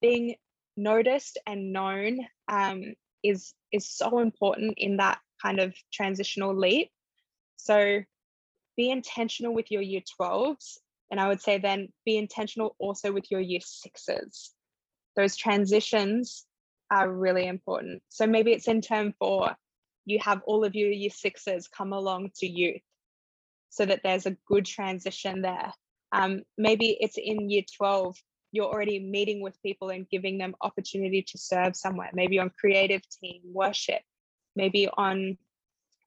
Being 0.00 0.36
noticed 0.76 1.38
and 1.46 1.72
known 1.72 2.18
um, 2.48 2.94
is 3.22 3.52
is 3.72 3.90
so 3.90 4.20
important 4.20 4.74
in 4.76 4.96
that 4.98 5.18
kind 5.42 5.60
of 5.60 5.74
transitional 5.92 6.56
leap. 6.56 6.90
So 7.56 8.00
be 8.78 8.90
intentional 8.90 9.52
with 9.52 9.70
your 9.70 9.82
year 9.82 10.00
12s. 10.18 10.78
And 11.10 11.20
I 11.20 11.28
would 11.28 11.42
say 11.42 11.58
then 11.58 11.88
be 12.06 12.16
intentional 12.16 12.76
also 12.78 13.12
with 13.12 13.30
your 13.30 13.40
year 13.40 13.60
sixes. 13.62 14.54
Those 15.16 15.36
transitions 15.36 16.46
are 16.90 17.10
really 17.10 17.46
important. 17.46 18.02
So 18.08 18.26
maybe 18.26 18.52
it's 18.52 18.68
in 18.68 18.80
term 18.80 19.12
four, 19.18 19.56
you 20.06 20.18
have 20.22 20.40
all 20.46 20.64
of 20.64 20.74
your 20.74 20.90
year 20.90 21.10
sixes 21.10 21.66
come 21.68 21.92
along 21.92 22.30
to 22.36 22.46
youth 22.46 22.80
so 23.68 23.84
that 23.84 24.00
there's 24.04 24.26
a 24.26 24.36
good 24.46 24.64
transition 24.64 25.42
there. 25.42 25.72
Um, 26.12 26.42
maybe 26.56 26.96
it's 27.00 27.18
in 27.18 27.50
year 27.50 27.64
12, 27.76 28.16
you're 28.52 28.72
already 28.72 29.00
meeting 29.00 29.42
with 29.42 29.60
people 29.60 29.90
and 29.90 30.08
giving 30.08 30.38
them 30.38 30.54
opportunity 30.60 31.22
to 31.22 31.36
serve 31.36 31.74
somewhere, 31.74 32.10
maybe 32.14 32.38
on 32.38 32.50
creative 32.58 33.02
team, 33.20 33.42
worship, 33.44 34.02
maybe 34.56 34.88
on 34.88 35.36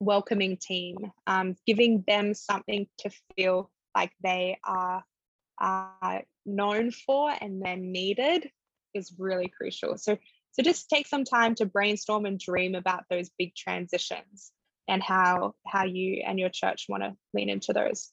welcoming 0.02 0.56
team, 0.56 0.96
um, 1.26 1.56
giving 1.66 2.04
them 2.06 2.34
something 2.34 2.86
to 2.98 3.10
feel 3.36 3.70
like 3.94 4.12
they 4.22 4.58
are 4.64 5.04
uh, 5.60 6.18
known 6.44 6.90
for 6.90 7.32
and 7.40 7.62
then 7.62 7.92
needed 7.92 8.50
is 8.94 9.12
really 9.18 9.48
crucial. 9.48 9.96
So, 9.96 10.18
so 10.52 10.62
just 10.62 10.88
take 10.88 11.06
some 11.06 11.24
time 11.24 11.54
to 11.56 11.66
brainstorm 11.66 12.26
and 12.26 12.38
dream 12.38 12.74
about 12.74 13.04
those 13.08 13.30
big 13.38 13.54
transitions 13.54 14.52
and 14.88 15.02
how 15.02 15.54
how 15.66 15.84
you 15.84 16.22
and 16.26 16.38
your 16.38 16.50
church 16.50 16.86
want 16.88 17.02
to 17.02 17.16
lean 17.32 17.48
into 17.48 17.72
those. 17.72 18.10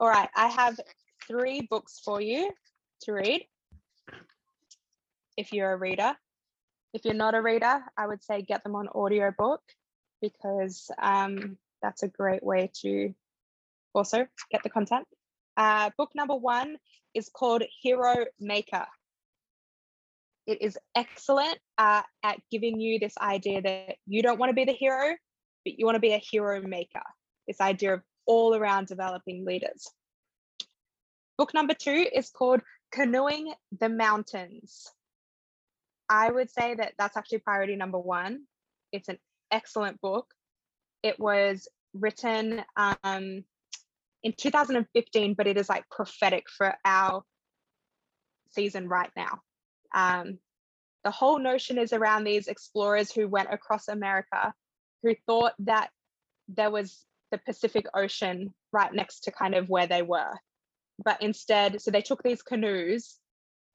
All 0.00 0.08
right, 0.08 0.28
I 0.36 0.48
have 0.48 0.78
three 1.26 1.66
books 1.70 2.00
for 2.04 2.20
you 2.20 2.50
to 3.02 3.12
read. 3.12 3.46
If 5.36 5.52
you're 5.52 5.72
a 5.72 5.76
reader, 5.76 6.14
if 6.92 7.04
you're 7.04 7.14
not 7.14 7.34
a 7.34 7.42
reader, 7.42 7.80
I 7.96 8.06
would 8.06 8.22
say 8.24 8.42
get 8.42 8.64
them 8.64 8.74
on 8.74 8.88
audiobook 8.88 9.62
because 10.20 10.90
um, 11.00 11.56
that's 11.82 12.02
a 12.02 12.08
great 12.08 12.42
way 12.42 12.70
to 12.82 13.14
also 13.94 14.26
get 14.50 14.62
the 14.62 14.70
content. 14.70 15.06
Uh, 15.56 15.90
book 15.96 16.10
number 16.14 16.36
one 16.36 16.76
is 17.14 17.28
called 17.28 17.62
Hero 17.82 18.26
Maker. 18.38 18.86
It 20.46 20.62
is 20.62 20.78
excellent 20.96 21.58
uh, 21.76 22.02
at 22.22 22.38
giving 22.50 22.80
you 22.80 22.98
this 22.98 23.18
idea 23.18 23.60
that 23.60 23.96
you 24.06 24.22
don't 24.22 24.38
want 24.38 24.50
to 24.50 24.54
be 24.54 24.64
the 24.64 24.72
hero, 24.72 25.14
but 25.64 25.78
you 25.78 25.84
want 25.84 25.96
to 25.96 26.00
be 26.00 26.12
a 26.12 26.22
hero 26.30 26.62
maker. 26.62 27.02
This 27.46 27.60
idea 27.60 27.94
of 27.94 28.02
all 28.26 28.54
around 28.54 28.86
developing 28.86 29.44
leaders. 29.44 29.90
Book 31.36 31.52
number 31.52 31.74
two 31.74 32.06
is 32.14 32.30
called 32.30 32.60
Canoeing 32.92 33.52
the 33.78 33.88
Mountains. 33.88 34.90
I 36.08 36.30
would 36.30 36.50
say 36.50 36.74
that 36.74 36.94
that's 36.98 37.16
actually 37.16 37.38
priority 37.38 37.76
number 37.76 37.98
one. 37.98 38.44
It's 38.92 39.08
an 39.08 39.18
excellent 39.50 40.00
book. 40.00 40.26
It 41.02 41.18
was 41.18 41.68
written 41.94 42.62
um, 42.76 43.44
in 44.22 44.32
2015, 44.36 45.34
but 45.34 45.46
it 45.46 45.56
is 45.56 45.68
like 45.68 45.88
prophetic 45.90 46.44
for 46.48 46.74
our 46.84 47.22
season 48.50 48.88
right 48.88 49.10
now. 49.16 49.40
Um, 49.94 50.38
the 51.04 51.10
whole 51.10 51.38
notion 51.38 51.78
is 51.78 51.92
around 51.92 52.24
these 52.24 52.48
explorers 52.48 53.12
who 53.12 53.28
went 53.28 53.52
across 53.52 53.88
America 53.88 54.52
who 55.02 55.14
thought 55.26 55.54
that 55.60 55.90
there 56.48 56.70
was 56.70 57.04
the 57.30 57.38
Pacific 57.38 57.86
Ocean 57.94 58.52
right 58.72 58.92
next 58.92 59.20
to 59.20 59.32
kind 59.32 59.54
of 59.54 59.68
where 59.68 59.86
they 59.86 60.02
were. 60.02 60.32
But 61.02 61.22
instead, 61.22 61.80
so 61.80 61.90
they 61.90 62.02
took 62.02 62.22
these 62.22 62.42
canoes, 62.42 63.18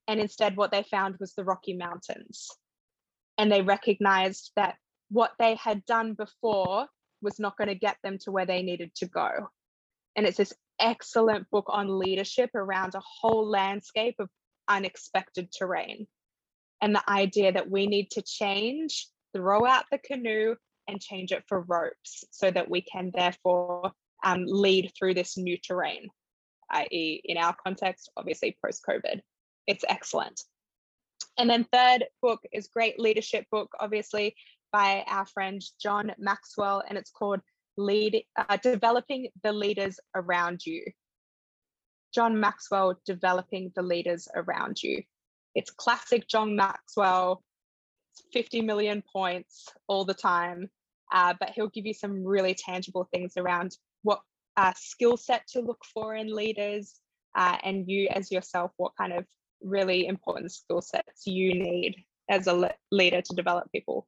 and 0.07 0.19
instead, 0.19 0.57
what 0.57 0.71
they 0.71 0.83
found 0.83 1.15
was 1.19 1.33
the 1.33 1.45
Rocky 1.45 1.73
Mountains. 1.73 2.49
And 3.38 3.51
they 3.51 3.62
recognized 3.62 4.51
that 4.57 4.75
what 5.13 5.32
they 5.38 5.56
had 5.56 5.86
done 5.86 6.13
before 6.15 6.88
was 7.21 7.39
not 7.39 7.56
going 7.56 7.67
to 7.67 7.76
get 7.76 7.97
them 8.04 8.17
to 8.17 8.32
where 8.32 8.47
they 8.47 8.63
needed 8.63 8.93
to 8.95 9.06
go. 9.06 9.30
And 10.15 10.26
it's 10.26 10.38
this 10.38 10.54
excellent 10.80 11.49
book 11.52 11.65
on 11.69 11.99
leadership 11.99 12.49
around 12.56 12.95
a 12.95 13.02
whole 13.21 13.47
landscape 13.47 14.15
of 14.19 14.28
unexpected 14.67 15.49
terrain. 15.56 16.08
And 16.82 16.95
the 16.95 17.10
idea 17.10 17.52
that 17.52 17.69
we 17.69 17.86
need 17.86 18.10
to 18.12 18.23
change, 18.23 19.08
throw 19.36 19.65
out 19.65 19.86
the 19.91 19.99
canoe, 19.99 20.56
and 20.88 20.99
change 20.99 21.32
it 21.32 21.43
for 21.47 21.62
ropes 21.62 22.26
so 22.32 22.49
that 22.49 22.69
we 22.69 22.82
can 22.82 23.12
therefore 23.13 23.91
um, 24.26 24.45
lead 24.47 24.91
through 24.97 25.13
this 25.13 25.38
new 25.38 25.58
terrain, 25.58 26.10
i.e., 26.71 27.21
in 27.23 27.38
our 27.38 27.56
context, 27.63 28.12
obviously 28.17 28.58
post 28.65 28.84
COVID. 28.89 29.21
It's 29.67 29.86
excellent. 29.88 30.41
And 31.38 31.49
then 31.49 31.65
third 31.71 32.06
book 32.21 32.41
is 32.52 32.67
great 32.67 32.99
leadership 32.99 33.45
book, 33.52 33.69
obviously 33.80 34.36
by 34.73 35.05
our 35.07 35.25
friend 35.27 35.63
John 35.79 36.12
Maxwell, 36.17 36.83
and 36.89 36.97
it's 36.97 37.12
called 37.12 37.39
Lead 37.77 38.23
uh, 38.36 38.57
Developing 38.57 39.29
the 39.43 39.53
Leaders 39.53 39.99
Around 40.15 40.65
You. 40.65 40.83
John 42.13 42.39
Maxwell, 42.39 42.99
Developing 43.05 43.71
the 43.75 43.83
Leaders 43.83 44.27
Around 44.36 44.81
You. 44.81 45.03
It's 45.55 45.69
classic 45.69 46.27
John 46.27 46.55
Maxwell, 46.55 47.43
50 48.33 48.62
million 48.62 49.03
points 49.13 49.69
all 49.88 50.05
the 50.05 50.13
time, 50.13 50.69
uh, 51.13 51.36
but 51.39 51.51
he'll 51.51 51.69
give 51.69 51.86
you 51.86 51.93
some 51.93 52.25
really 52.25 52.55
tangible 52.55 53.07
things 53.13 53.33
around 53.38 53.77
what 54.01 54.21
uh, 54.57 54.73
skill 54.75 55.17
set 55.17 55.47
to 55.49 55.62
look 55.62 55.83
for 55.93 56.15
in 56.15 56.33
leaders, 56.33 56.99
uh, 57.36 57.57
and 57.63 57.88
you 57.88 58.07
as 58.09 58.31
yourself, 58.31 58.71
what 58.77 58.93
kind 58.97 59.13
of 59.13 59.25
really 59.62 60.07
important 60.07 60.51
skill 60.51 60.81
sets 60.81 61.27
you 61.27 61.53
need 61.53 61.95
as 62.29 62.47
a 62.47 62.71
leader 62.91 63.21
to 63.21 63.36
develop 63.36 63.71
people 63.71 64.07